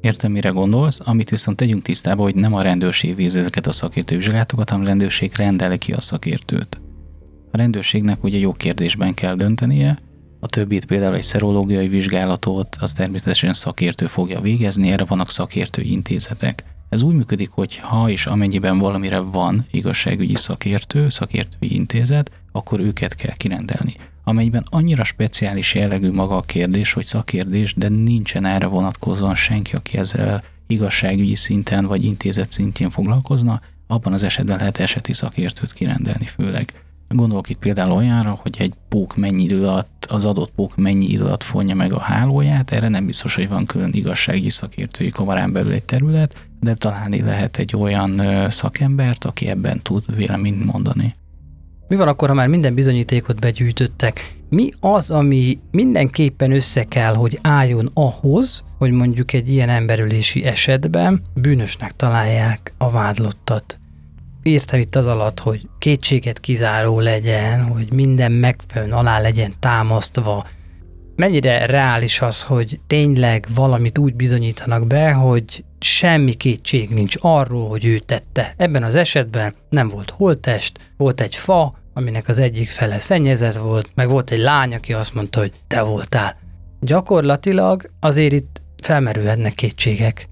[0.00, 4.16] Értem, mire gondolsz, amit viszont tegyünk tisztába, hogy nem a rendőrség végzi ezeket a szakértő
[4.16, 6.80] vizsgálatokat, hanem a rendőrség rendeli ki a szakértőt.
[7.52, 9.98] A rendőrségnek ugye jó kérdésben kell döntenie,
[10.40, 16.64] a többit például egy szerológiai vizsgálatot, az természetesen szakértő fogja végezni, erre vannak szakértői intézetek.
[16.88, 23.14] Ez úgy működik, hogy ha és amennyiben valamire van igazságügyi szakértő, szakértői intézet, akkor őket
[23.14, 23.94] kell kirendelni.
[24.24, 29.98] Amelyben annyira speciális jellegű maga a kérdés, hogy szakkérdés, de nincsen erre vonatkozóan senki, aki
[29.98, 36.72] ezzel igazságügyi szinten vagy intézet szintjén foglalkozna, abban az esetben lehet eseti szakértőt kirendelni főleg.
[37.08, 41.24] Gondolok itt például olyanra, hogy egy pók mennyi idő alatt, az adott pók mennyi idő
[41.24, 45.72] alatt fonja meg a hálóját, erre nem biztos, hogy van külön igazsági szakértői kamarán belül
[45.72, 51.14] egy terület, de találni lehet egy olyan szakembert, aki ebben tud véleményt mondani.
[51.88, 54.36] Mi van akkor, ha már minden bizonyítékot begyűjtöttek?
[54.48, 61.22] Mi az, ami mindenképpen össze kell, hogy álljon ahhoz, hogy mondjuk egy ilyen emberölési esetben
[61.34, 63.78] bűnösnek találják a vádlottat?
[64.42, 70.46] Írtam itt az alatt, hogy kétséget kizáró legyen, hogy minden megfelelően alá legyen támasztva.
[71.16, 77.84] Mennyire reális az, hogy tényleg valamit úgy bizonyítanak be, hogy semmi kétség nincs arról, hogy
[77.84, 78.54] ő tette.
[78.56, 83.90] Ebben az esetben nem volt holtest, volt egy fa, aminek az egyik fele szennyezett volt,
[83.94, 86.36] meg volt egy lány, aki azt mondta, hogy te voltál.
[86.80, 90.28] Gyakorlatilag azért itt felmerülhetnek kétségek.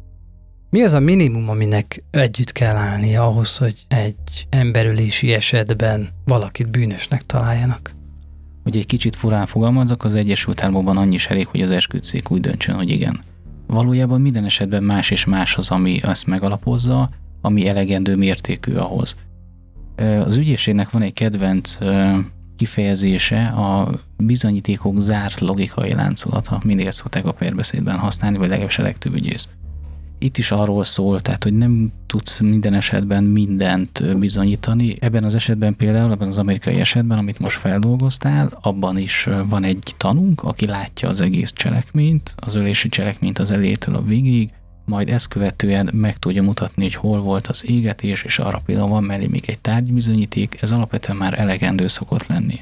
[0.77, 7.27] Mi az a minimum, aminek együtt kell állni ahhoz, hogy egy emberölési esetben valakit bűnösnek
[7.27, 7.95] találjanak?
[8.63, 12.41] Hogy egy kicsit furán fogalmazok, az Egyesült Államokban annyi is elég, hogy az esküdszék úgy
[12.41, 13.21] döntsön, hogy igen.
[13.67, 17.11] Valójában minden esetben más és más az, ami ezt megalapozza,
[17.41, 19.17] ami elegendő mértékű ahhoz.
[20.25, 21.79] Az ügyészségnek van egy kedvenc
[22.57, 26.61] kifejezése a bizonyítékok zárt logikai láncolata.
[26.65, 29.49] Mindig ezt szokták a perbeszédben használni, vagy legalábbis a legtöbb ügyész
[30.19, 34.97] itt is arról szól, tehát hogy nem tudsz minden esetben mindent bizonyítani.
[35.01, 39.95] Ebben az esetben például, ebben az amerikai esetben, amit most feldolgoztál, abban is van egy
[39.97, 44.51] tanunk, aki látja az egész cselekményt, az ölési cselekményt az elétől a végig,
[44.85, 49.05] majd ezt követően meg tudja mutatni, hogy hol volt az égetés, és arra például van
[49.05, 52.61] mellé még egy tárgybizonyíték, ez alapvetően már elegendő szokott lenni.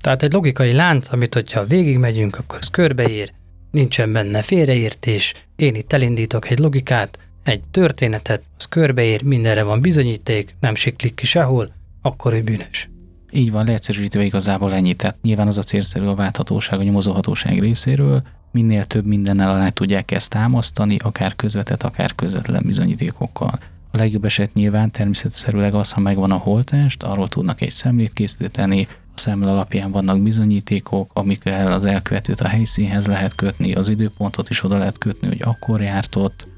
[0.00, 3.32] Tehát egy logikai lánc, amit hogyha végigmegyünk, akkor ez körbeír,
[3.70, 10.54] nincsen benne félreértés, én itt elindítok egy logikát, egy történetet, az körbeér, mindenre van bizonyíték,
[10.60, 12.90] nem siklik ki sehol, akkor ő bűnös.
[13.32, 14.94] Így van, leegyszerűsítve igazából ennyi.
[14.94, 20.10] Tehát nyilván az a célszerű a válthatóság, a nyomozóhatóság részéről, minél több mindennel alá tudják
[20.10, 23.58] ezt támasztani, akár közvetett, akár közvetlen bizonyítékokkal.
[23.92, 28.88] A legjobb eset nyilván természetszerűleg az, ha megvan a holtest, arról tudnak egy szemlét készíteni,
[29.20, 34.78] szemmel alapján vannak bizonyítékok, amikkel az elkövetőt a helyszínhez lehet kötni, az időpontot is oda
[34.78, 36.48] lehet kötni, hogy akkor járt ott,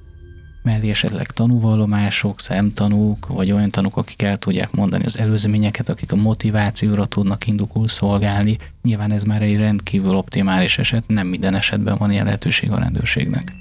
[0.62, 6.16] mellé esetleg tanúvallomások, szemtanúk, vagy olyan tanúk, akik el tudják mondani az előzményeket, akik a
[6.16, 8.58] motivációra tudnak indukul szolgálni.
[8.82, 13.52] Nyilván ez már egy rendkívül optimális eset, nem minden esetben van ilyen lehetőség a rendőrségnek.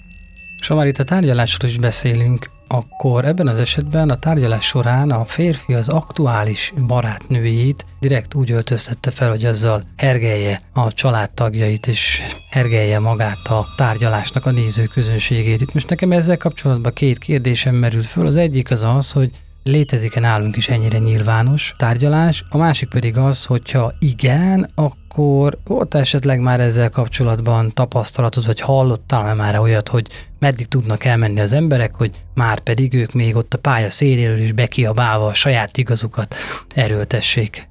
[0.70, 5.74] Már itt a tárgyalásról is beszélünk, akkor ebben az esetben a tárgyalás során a férfi
[5.74, 13.48] az aktuális barátnőjét direkt úgy öltöztette fel, hogy azzal hergelje a családtagjait és hergelje magát
[13.48, 15.62] a tárgyalásnak a nézőközönségét.
[15.62, 18.26] Itt most nekem ezzel kapcsolatban két kérdésem merült föl.
[18.26, 19.32] Az egyik az az, hogy
[19.64, 26.40] létezik-e nálunk is ennyire nyilvános tárgyalás, a másik pedig az, hogyha igen, akkor volt esetleg
[26.40, 30.08] már ezzel kapcsolatban tapasztalatod, vagy hallottál már olyat, hogy
[30.40, 34.52] meddig tudnak elmenni az emberek, hogy már pedig ők még ott a pálya széléről is
[34.52, 36.36] bekiabálva a saját igazukat
[36.76, 37.70] erőltessék.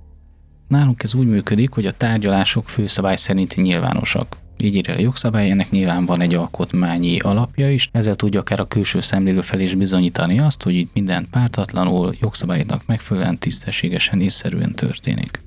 [0.68, 4.36] Nálunk ez úgy működik, hogy a tárgyalások főszabály szerint nyilvánosak.
[4.60, 8.64] Így írja a jogszabály, ennek nyilván van egy alkotmányi alapja is, ezzel tudja akár a
[8.64, 15.40] külső szemlélő fel is bizonyítani azt, hogy itt minden pártatlanul, jogszabálynak megfelelően tisztességesen észszerűen történik.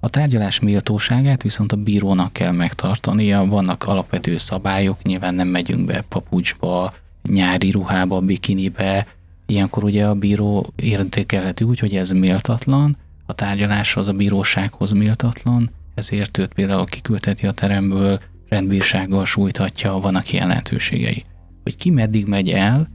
[0.00, 6.04] A tárgyalás méltóságát viszont a bírónak kell megtartania, vannak alapvető szabályok, nyilván nem megyünk be
[6.08, 6.92] papucsba,
[7.22, 9.06] nyári ruhába, bikinibe,
[9.46, 12.96] ilyenkor ugye a bíró értékelheti úgy, hogy ez méltatlan,
[13.26, 18.18] a tárgyaláshoz, a bírósághoz méltatlan, ezért őt például kiküldheti a teremből,
[18.48, 21.24] rendbírsággal sújthatja, vannak ilyen lehetőségei.
[21.62, 22.86] Hogy ki meddig megy el,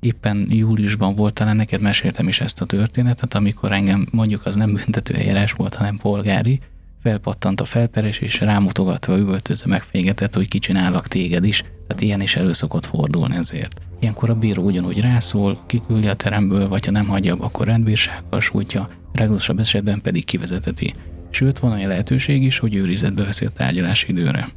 [0.00, 4.74] éppen júliusban volt, talán neked meséltem is ezt a történetet, amikor engem mondjuk az nem
[4.74, 6.60] büntető eljárás volt, hanem polgári,
[7.02, 12.52] felpattant a felperes, és rámutogatva üvöltözve megfégetett, hogy kicsinálak téged is, tehát ilyen is elő
[12.52, 13.80] szokott fordulni ezért.
[14.00, 18.88] Ilyenkor a bíró ugyanúgy rászól, kiküldi a teremből, vagy ha nem hagyja, akkor rendbírsággal sújtja,
[19.12, 20.94] legrosszabb esetben pedig kivezeteti.
[21.30, 24.48] Sőt, van olyan lehetőség is, hogy őrizetbe veszi a tárgyalási időre.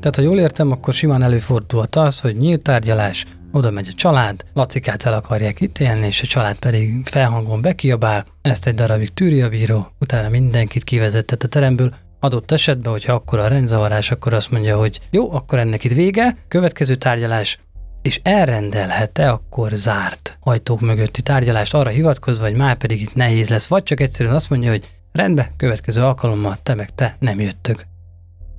[0.00, 4.44] Tehát, ha jól értem, akkor simán előfordulhat az, hogy nyílt tárgyalás, oda megy a család,
[4.54, 9.48] Lacikát el akarják ítélni, és a család pedig felhangon bekiabál, ezt egy darabig tűri a
[9.48, 14.78] bíró, utána mindenkit kivezetett a teremből, adott esetben, hogyha akkor a rendzavarás, akkor azt mondja,
[14.78, 17.58] hogy jó, akkor ennek itt vége, következő tárgyalás,
[18.02, 23.66] és elrendelhet-e akkor zárt ajtók mögötti tárgyalást arra hivatkozva, hogy már pedig itt nehéz lesz,
[23.66, 27.89] vagy csak egyszerűen azt mondja, hogy rendben, következő alkalommal te meg te nem jöttök.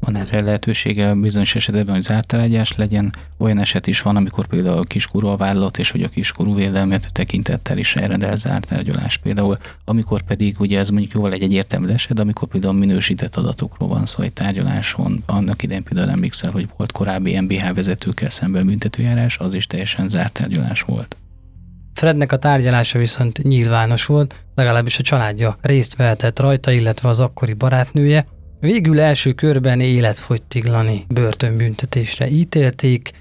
[0.01, 3.13] Van erre lehetősége bizonyos esetben, hogy zárt tárgyás legyen.
[3.37, 7.09] Olyan eset is van, amikor például a kiskorú a vállalat, és hogy a kiskorú védelmet
[7.11, 9.57] tekintettel is elrendel zárt tárgyalás például.
[9.85, 14.23] Amikor pedig, ugye ez mondjuk jóval egy egyértelmű eset, amikor például minősített adatokról van szó
[14.23, 19.67] egy tárgyaláson, annak idején például emlékszel, hogy volt korábbi MBH vezetőkkel szemben büntetőjárás, az is
[19.67, 21.15] teljesen zárt tárgyalás volt.
[21.93, 27.53] Frednek a tárgyalása viszont nyilvános volt, legalábbis a családja részt vehetett rajta, illetve az akkori
[27.53, 28.25] barátnője,
[28.61, 33.11] Végül első körben életfogytiglani börtönbüntetésre ítélték,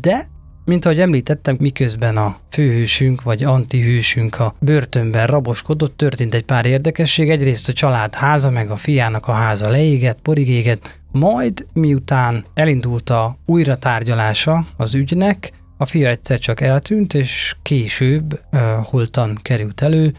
[0.00, 0.28] de,
[0.64, 7.30] mint ahogy említettem, miközben a főhősünk vagy antihősünk a börtönben raboskodott, történt egy pár érdekesség.
[7.30, 13.36] Egyrészt a család háza, meg a fiának a háza leégett, porigégett, majd miután elindult a
[13.46, 20.14] újra tárgyalása az ügynek, a fia egyszer csak eltűnt, és később uh, holtan került elő,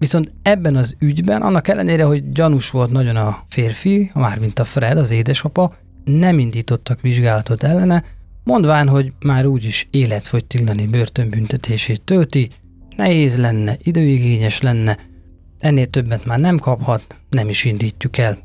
[0.00, 4.98] Viszont ebben az ügyben, annak ellenére, hogy gyanús volt nagyon a férfi, mármint a Fred,
[4.98, 5.74] az édesapa,
[6.04, 8.04] nem indítottak vizsgálatot ellene,
[8.44, 12.50] mondván, hogy már úgyis életfogytiglani börtönbüntetését tölti,
[12.96, 14.98] nehéz lenne, időigényes lenne,
[15.58, 18.38] ennél többet már nem kaphat, nem is indítjuk el.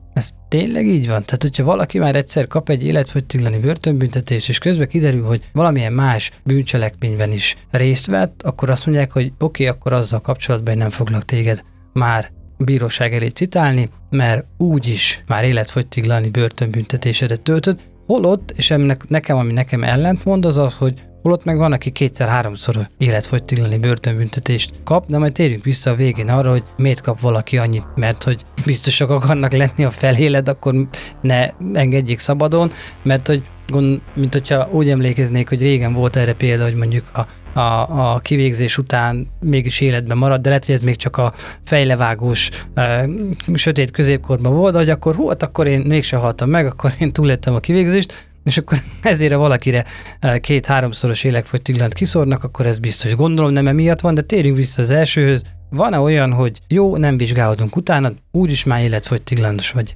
[0.56, 1.24] Tényleg így van?
[1.24, 6.32] Tehát, hogyha valaki már egyszer kap egy életfogytiglani börtönbüntetést, és közben kiderül, hogy valamilyen más
[6.44, 11.26] bűncselekményben is részt vett, akkor azt mondják, hogy oké, okay, akkor azzal kapcsolatban nem foglak
[11.26, 19.38] téged már bíróság elé citálni, mert úgyis már életfogytiglani börtönbüntetésedet töltött, holott, és ennek nekem,
[19.38, 25.18] ami nekem ellentmond, az az, hogy holott meg van, aki kétszer-háromszor életfogytiglani börtönbüntetést kap, de
[25.18, 29.52] majd térjünk vissza a végén arra, hogy miért kap valaki annyit, mert hogy biztosak akarnak
[29.52, 30.88] lenni a feléled, akkor
[31.22, 32.72] ne engedjék szabadon,
[33.04, 37.28] mert hogy gond, mint hogyha úgy emlékeznék, hogy régen volt erre példa, hogy mondjuk a
[37.58, 42.50] a, a kivégzés után mégis életben marad, de lehet, hogy ez még csak a fejlevágós
[42.74, 43.10] e,
[43.54, 47.54] sötét középkorban volt, hogy akkor hú, hát akkor én mégsem haltam meg, akkor én túléltem
[47.54, 49.86] a kivégzést, és akkor ezért a valakire
[50.20, 53.16] eh, két-háromszoros életfogytiglant kiszornak, akkor ez biztos.
[53.16, 55.42] Gondolom nem emiatt van, de térjünk vissza az elsőhöz.
[55.70, 59.96] Van-e olyan, hogy jó, nem vizsgálódunk utána, úgyis már életfogytiglanos vagy?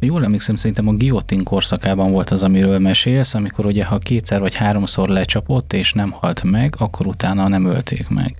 [0.00, 4.54] Jól emlékszem, szerintem a guillotine korszakában volt az, amiről mesélsz, amikor ugye ha kétszer vagy
[4.54, 8.34] háromszor lecsapott és nem halt meg, akkor utána nem ölték meg.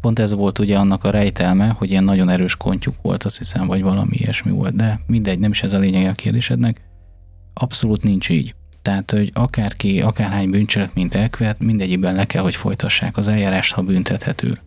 [0.00, 3.66] Pont ez volt ugye annak a rejtelme, hogy ilyen nagyon erős kontyuk volt, azt hiszem,
[3.66, 6.80] vagy valami ilyesmi volt, de mindegy, nem is ez a lényeg a kérdésednek.
[7.54, 8.54] Abszolút nincs így.
[8.84, 14.58] Tehát, hogy akárki, akárhány bűncselekményt elkövet, mindegyikben le kell, hogy folytassák az eljárást, ha büntethető.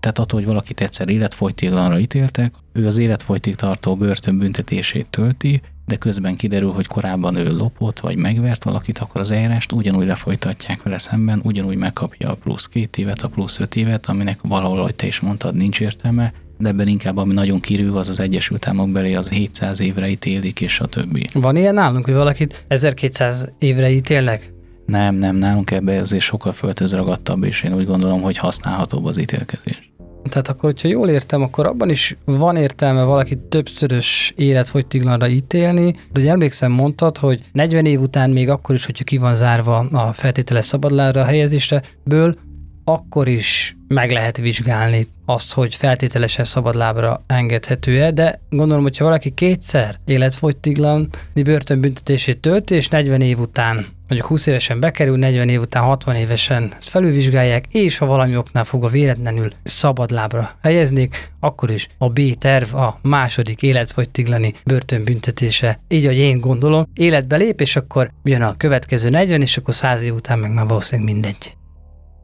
[0.00, 6.36] Tehát attól, hogy valakit egyszer életfolytiglanra ítéltek, ő az életfolytig tartó börtönbüntetését tölti, de közben
[6.36, 11.40] kiderül, hogy korábban ő lopott vagy megvert valakit, akkor az eljárást ugyanúgy lefolytatják vele szemben,
[11.42, 15.20] ugyanúgy megkapja a plusz két évet, a plusz öt évet, aminek valahol, ahogy te is
[15.20, 16.32] mondtad, nincs értelme,
[16.62, 20.60] de ebben inkább ami nagyon kirül, az az Egyesült Államok belé az 700 évre ítélik,
[20.60, 21.26] és a többi.
[21.32, 24.52] Van ilyen nálunk, hogy valakit 1200 évre ítélnek?
[24.86, 29.18] Nem, nem, nálunk ebbe azért sokkal földhöz ragadtabb, és én úgy gondolom, hogy használhatóbb az
[29.18, 29.92] ítélkezés.
[30.28, 35.94] Tehát akkor, hogyha jól értem, akkor abban is van értelme valaki többszörös életfogytiglanra ítélni.
[36.14, 40.12] Ugye emlékszem, mondtad, hogy 40 év után még akkor is, hogyha ki van zárva a
[40.12, 42.36] feltételes szabadlára helyezésre, ből
[42.84, 49.98] akkor is meg lehet vizsgálni azt, hogy feltételesen szabadlábra engedhető-e, de gondolom, hogyha valaki kétszer
[50.04, 53.74] életfogytiglan börtönbüntetését tölt, és 40 év után,
[54.08, 58.64] mondjuk 20 évesen bekerül, 40 év után 60 évesen ezt felülvizsgálják, és ha valami oknál
[58.64, 65.78] fogva véletlenül szabadlábra helyeznék, akkor is a B terv a második életfogytiglani börtönbüntetése.
[65.88, 70.02] Így, hogy én gondolom, életbe lép, és akkor jön a következő 40, és akkor 100
[70.02, 71.56] év után meg már valószínűleg mindegy.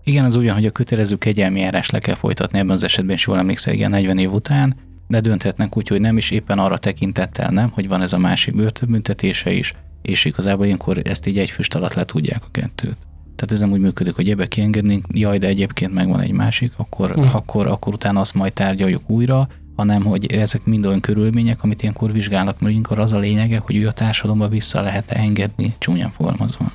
[0.08, 3.26] Igen, az ugyan, hogy a kötelező kegyelmi járás le kell folytatni ebben az esetben, és
[3.26, 4.74] jól emlékszel, igen, 40 év után,
[5.06, 8.56] de dönthetnek úgy, hogy nem is éppen arra tekintettel nem, hogy van ez a másik
[8.56, 12.96] börtönbüntetése is, és igazából ilyenkor ezt így egy füst alatt le tudják a kettőt.
[13.36, 17.10] Tehát ez nem úgy működik, hogy ebbe kiengednénk, jaj, de egyébként megvan egy másik, akkor,
[17.10, 17.30] hmm.
[17.32, 22.12] akkor, akkor utána azt majd tárgyaljuk újra, hanem hogy ezek mind olyan körülmények, amit ilyenkor
[22.12, 26.72] vizsgálnak, mert ilyenkor az a lényege, hogy ő a társadalomba vissza lehet engedni, csúnyán fogalmazva.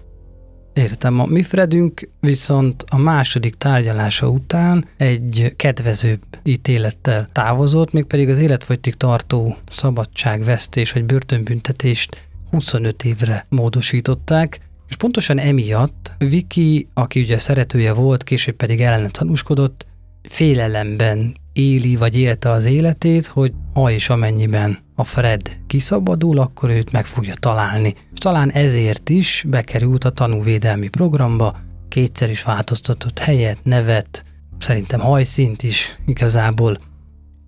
[0.74, 8.40] Értem, a mi Fredünk viszont a második tárgyalása után egy kedvezőbb ítélettel távozott, mégpedig az
[8.40, 14.60] életfogytig tartó szabadságvesztés vagy börtönbüntetést 25 évre módosították,
[14.90, 19.86] és pontosan emiatt Viki, aki ugye szeretője volt, később pedig ellene tanúskodott,
[20.24, 26.92] félelemben éli vagy élte az életét, hogy ha és amennyiben a Fred kiszabadul, akkor őt
[26.92, 27.96] meg fogja találni.
[28.14, 31.56] És talán ezért is bekerült a tanúvédelmi programba,
[31.90, 34.24] kétszer is változtatott helyet, nevet,
[34.58, 36.78] szerintem hajszint is igazából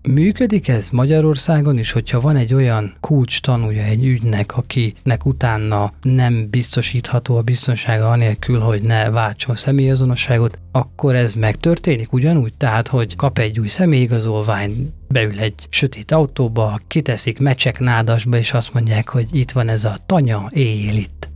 [0.07, 6.49] Működik ez Magyarországon is, hogyha van egy olyan kulcs tanúja egy ügynek, akinek utána nem
[6.49, 12.53] biztosítható a biztonsága anélkül, hogy ne váltson személyazonosságot, akkor ez megtörténik ugyanúgy?
[12.53, 18.73] Tehát, hogy kap egy új személyigazolvány, beül egy sötét autóba, kiteszik mecsek nádasba, és azt
[18.73, 21.29] mondják, hogy itt van ez a tanya, éjjel itt.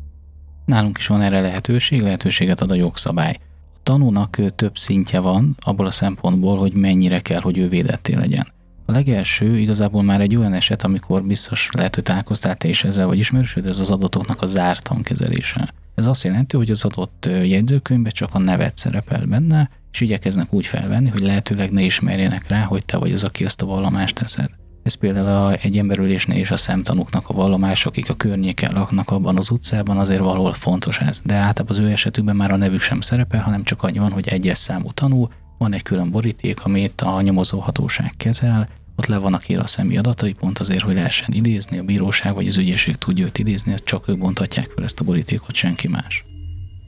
[0.65, 3.38] Nálunk is van erre lehetőség, lehetőséget ad a jogszabály.
[3.84, 8.57] Tanúnak több szintje van abból a szempontból, hogy mennyire kell, hogy ő védetté legyen.
[8.89, 13.07] A legelső igazából már egy olyan eset, amikor biztos lehet, hogy találkoztál te is ezzel,
[13.07, 15.73] vagy ismerősöd, ez az adatoknak a zártan kezelése.
[15.95, 20.65] Ez azt jelenti, hogy az adott jegyzőkönyvben csak a nevet szerepel benne, és igyekeznek úgy
[20.65, 24.49] felvenni, hogy lehetőleg ne ismerjenek rá, hogy te vagy az, aki azt a vallomást teszed.
[24.83, 29.37] Ez például a, egy emberülésnél is a szemtanúknak a vallomás, akik a környéken laknak abban
[29.37, 31.21] az utcában, azért valahol fontos ez.
[31.25, 34.27] De általában az ő esetükben már a nevük sem szerepel, hanem csak annyi van, hogy
[34.27, 35.27] egyes számú tanú,
[35.59, 38.69] van egy külön boríték, amit a nyomozóhatóság kezel,
[39.00, 42.47] ott le vannak írva a személy adatai, pont azért, hogy lehessen idézni, a bíróság vagy
[42.47, 46.24] az ügyészség tudja őt idézni, csak ők bontatják fel ezt a borítékot, senki más.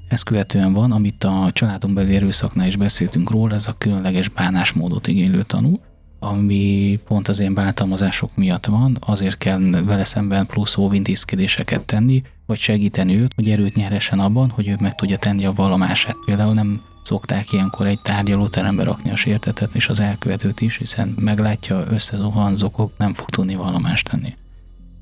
[0.08, 5.08] Ezt követően van, amit a családon belül erőszaknál is beszéltünk róla, ez a különleges bánásmódot
[5.08, 5.80] igénylő tanú,
[6.20, 12.58] ami pont az én bántalmazások miatt van, azért kell vele szemben plusz óvintézkedéseket tenni, vagy
[12.58, 16.16] segíteni őt, hogy erőt nyerhessen abban, hogy ő meg tudja tenni a vallomását.
[16.26, 21.84] Például nem szokták ilyenkor egy tárgyalóterembe rakni a sértetet és az elkövetőt is, hiszen meglátja,
[21.90, 24.36] összezuhan, zokog, nem fog tudni vallomást tenni.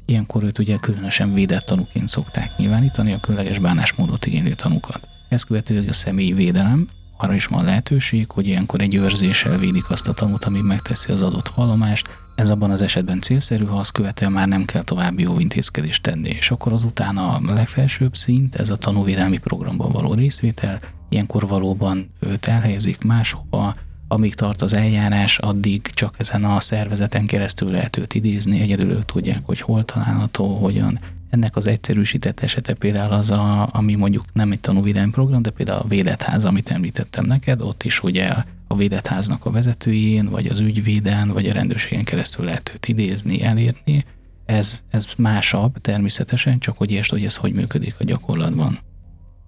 [0.06, 5.08] Ilyenkor őt ugye különösen védett tanúként szokták nyilvánítani, a különleges bánásmódot igénylő tanúkat.
[5.30, 6.88] Ezt követően a személyi védelem,
[7.22, 11.22] arra is van lehetőség, hogy ilyenkor egy őrzéssel védik azt a tanút, ami megteszi az
[11.22, 12.10] adott vallomást.
[12.36, 16.30] Ez abban az esetben célszerű, ha azt követően már nem kell további jó intézkedést tenni.
[16.30, 20.80] És akkor azután a legfelsőbb szint, ez a tanúvédelmi programban való részvétel,
[21.10, 23.74] ilyenkor valóban őt elhelyezik máshova,
[24.08, 29.06] amíg tart az eljárás, addig csak ezen a szervezeten keresztül lehet őt idézni, egyedül ők
[29.06, 31.00] tudják, hogy hol található, hogyan.
[31.30, 35.80] Ennek az egyszerűsített esete például az, a, ami mondjuk nem egy tanúvédelmi program, de például
[35.80, 38.34] a védetház, amit említettem neked, ott is ugye
[38.68, 44.06] a védetháznak a vezetőjén, vagy az ügyvéden, vagy a rendőrségen keresztül lehet őt idézni, elérni.
[44.46, 48.80] Ez, ez másabb természetesen, csak hogy értsd, hogy ez hogy működik a gyakorlatban.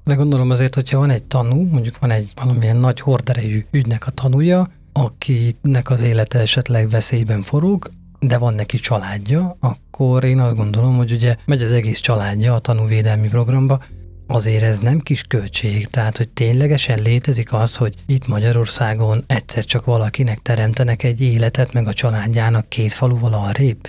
[0.03, 4.11] De gondolom azért, hogyha van egy tanú, mondjuk van egy valamilyen nagy horderejű ügynek a
[4.11, 7.89] tanúja, akinek az élete esetleg veszélyben forog,
[8.19, 12.59] de van neki családja, akkor én azt gondolom, hogy ugye megy az egész családja a
[12.59, 13.79] tanúvédelmi programba,
[14.27, 19.85] azért ez nem kis költség, tehát hogy ténylegesen létezik az, hogy itt Magyarországon egyszer csak
[19.85, 23.87] valakinek teremtenek egy életet, meg a családjának két faluval arrébb,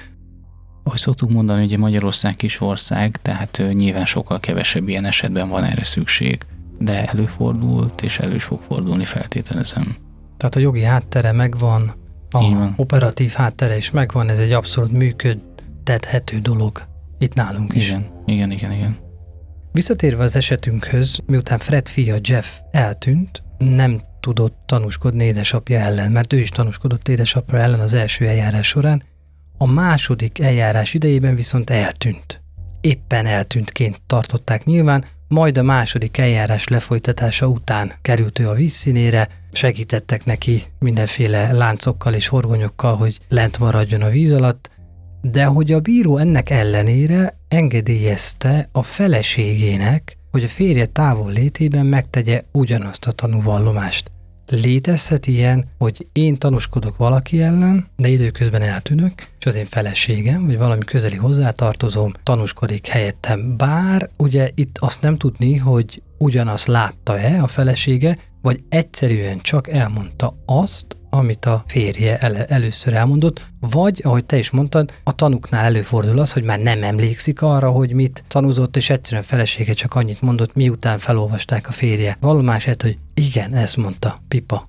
[0.82, 5.84] ahogy szoktuk mondani, hogy Magyarország kis ország, tehát nyilván sokkal kevesebb ilyen esetben van erre
[5.84, 6.38] szükség,
[6.78, 9.96] de előfordult, és elő is fog fordulni, feltételezem.
[10.36, 11.92] Tehát a jogi háttere megvan,
[12.30, 12.74] a van.
[12.76, 16.82] operatív háttere is megvan, ez egy abszolút működtethető dolog
[17.18, 17.88] itt nálunk is.
[17.88, 18.96] Igen, igen, igen, igen.
[19.72, 26.38] Visszatérve az esetünkhöz, miután Fred fia Jeff eltűnt, nem tudott tanúskodni édesapja ellen, mert ő
[26.38, 29.02] is tanúskodott édesapja ellen az első eljárás során,
[29.62, 32.40] a második eljárás idejében viszont eltűnt.
[32.80, 40.24] Éppen eltűntként tartották nyilván, majd a második eljárás lefolytatása után került ő a vízszínére, segítettek
[40.24, 44.70] neki mindenféle láncokkal és horgonyokkal, hogy lent maradjon a víz alatt,
[45.20, 52.42] de hogy a bíró ennek ellenére engedélyezte a feleségének, hogy a férje távol létében megtegye
[52.52, 54.10] ugyanazt a tanúvallomást.
[54.52, 60.58] Létezhet ilyen, hogy én tanúskodok valaki ellen, de időközben eltűnök, és az én feleségem, vagy
[60.58, 63.56] valami közeli hozzátartozóm tanúskodik helyettem.
[63.56, 70.34] Bár ugye itt azt nem tudni, hogy ugyanazt látta-e a felesége, vagy egyszerűen csak elmondta
[70.46, 76.18] azt, amit a férje el- először elmondott, vagy, ahogy te is mondtad, a tanuknál előfordul
[76.18, 80.54] az, hogy már nem emlékszik arra, hogy mit tanúzott, és egyszerűen felesége csak annyit mondott,
[80.54, 84.68] miután felolvasták a férje vallomását, hogy igen, ezt mondta Pipa.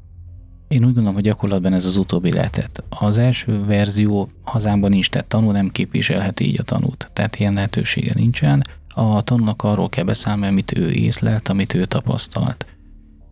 [0.68, 2.84] Én úgy gondolom, hogy gyakorlatban ez az utóbbi lehetett.
[2.90, 8.12] Az első verzió hazámban nincs, tehát tanú nem képviselheti így a tanút, tehát ilyen lehetősége
[8.16, 8.64] nincsen.
[8.88, 12.66] A tanúnak arról kell beszámolni, amit ő észlelt, amit ő tapasztalt.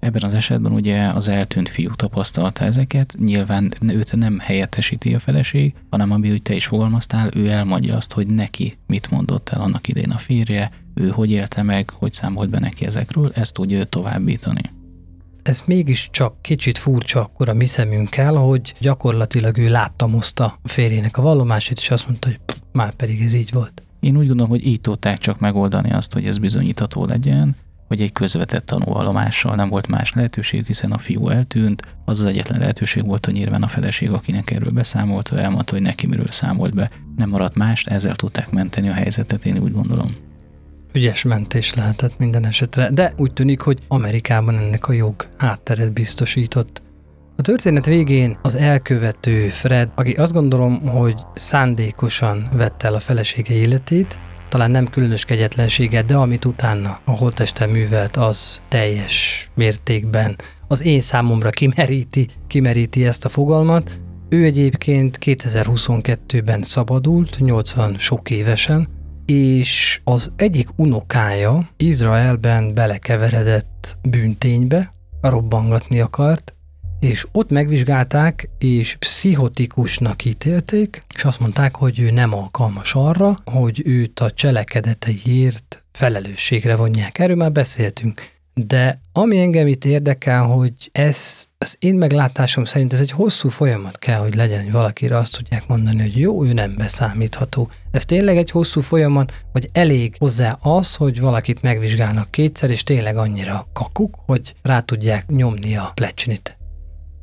[0.01, 5.73] Ebben az esetben ugye az eltűnt fiú tapasztalta ezeket, nyilván őt nem helyettesíti a feleség,
[5.89, 9.87] hanem ami, hogy te is fogalmaztál, ő elmondja azt, hogy neki mit mondott el annak
[9.87, 13.83] idén a férje, ő hogy élte meg, hogy számolt be neki ezekről, ezt tudja ő
[13.83, 14.61] továbbítani.
[15.43, 21.21] Ez mégiscsak kicsit furcsa akkor a mi szemünkkel, hogy gyakorlatilag ő láttamozta a férjének a
[21.21, 23.81] vallomását, és azt mondta, hogy pff, már pedig ez így volt.
[23.99, 27.55] Én úgy gondolom, hogy így tudták csak megoldani azt, hogy ez bizonyítható legyen,
[27.91, 32.59] hogy egy közvetett tanúvallomással nem volt más lehetőség, hiszen a fiú eltűnt, az az egyetlen
[32.59, 36.89] lehetőség volt, hogy nyilván a feleség, akinek erről beszámolt, elmondta, hogy neki miről számolt be.
[37.15, 40.15] Nem maradt más, ezzel tudták menteni a helyzetet, én úgy gondolom.
[40.93, 46.81] Ügyes mentés lehetett minden esetre, de úgy tűnik, hogy Amerikában ennek a jog hátteret biztosított.
[47.37, 53.53] A történet végén az elkövető Fred, aki azt gondolom, hogy szándékosan vette el a felesége
[53.53, 54.19] életét,
[54.51, 60.35] talán nem különös kegyetlensége, de amit utána a holtesten művelt, az teljes mértékben
[60.67, 63.99] az én számomra kimeríti, kimeríti ezt a fogalmat.
[64.29, 68.87] Ő egyébként 2022-ben szabadult, 80 sok évesen,
[69.25, 76.53] és az egyik unokája Izraelben belekeveredett bűnténybe, robbangatni akart,
[77.01, 83.81] és ott megvizsgálták, és pszichotikusnak ítélték, és azt mondták, hogy ő nem alkalmas arra, hogy
[83.85, 87.19] őt a cselekedeteiért felelősségre vonják.
[87.19, 88.29] Erről már beszéltünk.
[88.53, 93.99] De ami engem itt érdekel, hogy ez az én meglátásom szerint ez egy hosszú folyamat
[93.99, 97.69] kell, hogy legyen, hogy valakire azt tudják mondani, hogy jó, ő nem beszámítható.
[97.91, 103.17] Ez tényleg egy hosszú folyamat, vagy elég hozzá az, hogy valakit megvizsgálnak kétszer, és tényleg
[103.17, 106.59] annyira kakuk, hogy rá tudják nyomni a plecsnit.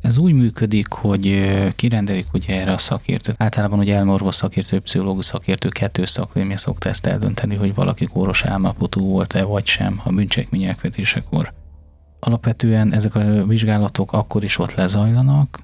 [0.00, 3.34] Ez úgy működik, hogy kirendelik ugye erre a szakértőt.
[3.38, 9.06] Általában ugye elmorvos szakértő, pszichológus szakértő kettő szakvémje szokta ezt eldönteni, hogy valaki kóros álmapotú
[9.06, 11.52] volt-e vagy sem a bűncselekmény elkövetésekor.
[12.20, 15.58] Alapvetően ezek a vizsgálatok akkor is ott lezajlanak,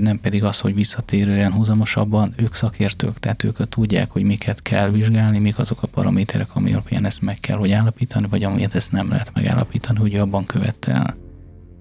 [0.00, 5.38] nem pedig az, hogy visszatérően húzamosabban ők szakértők, tehát ők tudják, hogy miket kell vizsgálni,
[5.38, 9.08] mik azok a paraméterek, ami alapján ezt meg kell, hogy állapítani, vagy amilyet ezt nem
[9.08, 11.16] lehet megállapítani, hogy abban követte el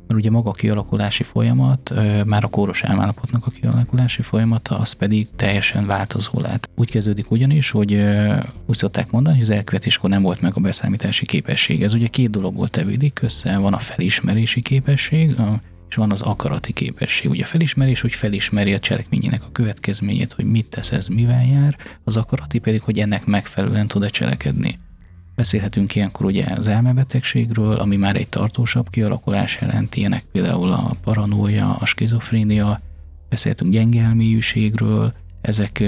[0.07, 1.93] mert ugye maga a kialakulási folyamat,
[2.25, 6.69] már a kóros elmállapotnak a kialakulási folyamata, az pedig teljesen változó lehet.
[6.75, 8.03] Úgy kezdődik ugyanis, hogy
[8.65, 11.83] úgy szokták mondani, hogy az elkövetéskor nem volt meg a beszámítási képesség.
[11.83, 15.35] Ez ugye két dologból tevődik össze, van a felismerési képesség,
[15.89, 17.29] és van az akarati képesség.
[17.29, 21.77] Ugye a felismerés, hogy felismeri a cselekményének a következményét, hogy mit tesz ez, mivel jár,
[22.03, 24.77] az akarati pedig, hogy ennek megfelelően tud-e cselekedni.
[25.35, 31.75] Beszélhetünk ilyenkor ugye az elmebetegségről, ami már egy tartósabb kialakulás jelent, ilyenek például a paranója,
[31.75, 32.79] a skizofrénia,
[33.29, 35.83] beszélhetünk gyenge elmélyűségről, ezek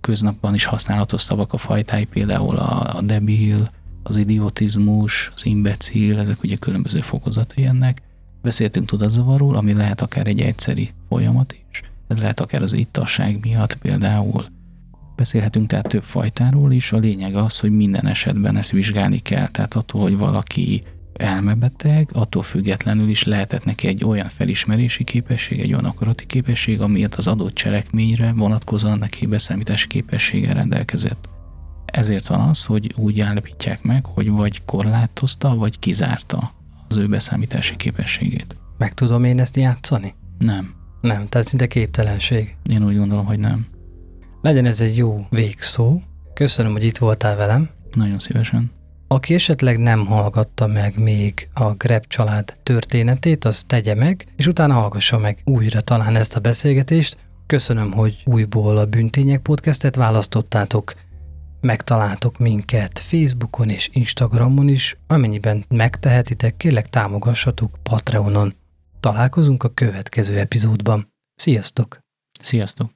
[0.00, 3.68] köznapban is használatos szavak a fajtái, például a debil,
[4.02, 8.02] az idiotizmus, az imbecil, ezek ugye különböző fokozatai ennek.
[8.42, 13.74] Beszéltünk tudatzavarról, ami lehet akár egy egyszeri folyamat is, ez lehet akár az ittasság miatt
[13.74, 14.44] például,
[15.16, 19.48] Beszélhetünk tehát több fajtáról is, a lényeg az, hogy minden esetben ezt vizsgálni kell.
[19.48, 25.72] Tehát attól, hogy valaki elmebeteg, attól függetlenül is lehetett neki egy olyan felismerési képesség, egy
[25.72, 31.28] olyan akarati képesség, amiért az adott cselekményre vonatkozóan neki beszámítási képességgel rendelkezett.
[31.84, 36.50] Ezért van az, hogy úgy állapítják meg, hogy vagy korlátozta, vagy kizárta
[36.88, 38.56] az ő beszámítási képességét.
[38.78, 40.14] Meg tudom én ezt játszani?
[40.38, 40.74] Nem.
[41.00, 42.56] Nem, tehát szinte képtelenség.
[42.70, 43.66] Én úgy gondolom, hogy nem.
[44.46, 46.00] Legyen ez egy jó végszó.
[46.34, 47.70] Köszönöm, hogy itt voltál velem.
[47.92, 48.72] Nagyon szívesen.
[49.08, 54.74] Aki esetleg nem hallgatta meg még a Greb család történetét, az tegye meg, és utána
[54.74, 57.16] hallgassa meg újra talán ezt a beszélgetést.
[57.46, 60.92] Köszönöm, hogy újból a Bűntények podcastet választottátok.
[61.60, 68.54] Megtaláltok minket Facebookon és Instagramon is, amennyiben megtehetitek, kérlek támogassatok Patreonon.
[69.00, 71.08] Találkozunk a következő epizódban.
[71.34, 71.98] Sziasztok!
[72.40, 72.95] Sziasztok!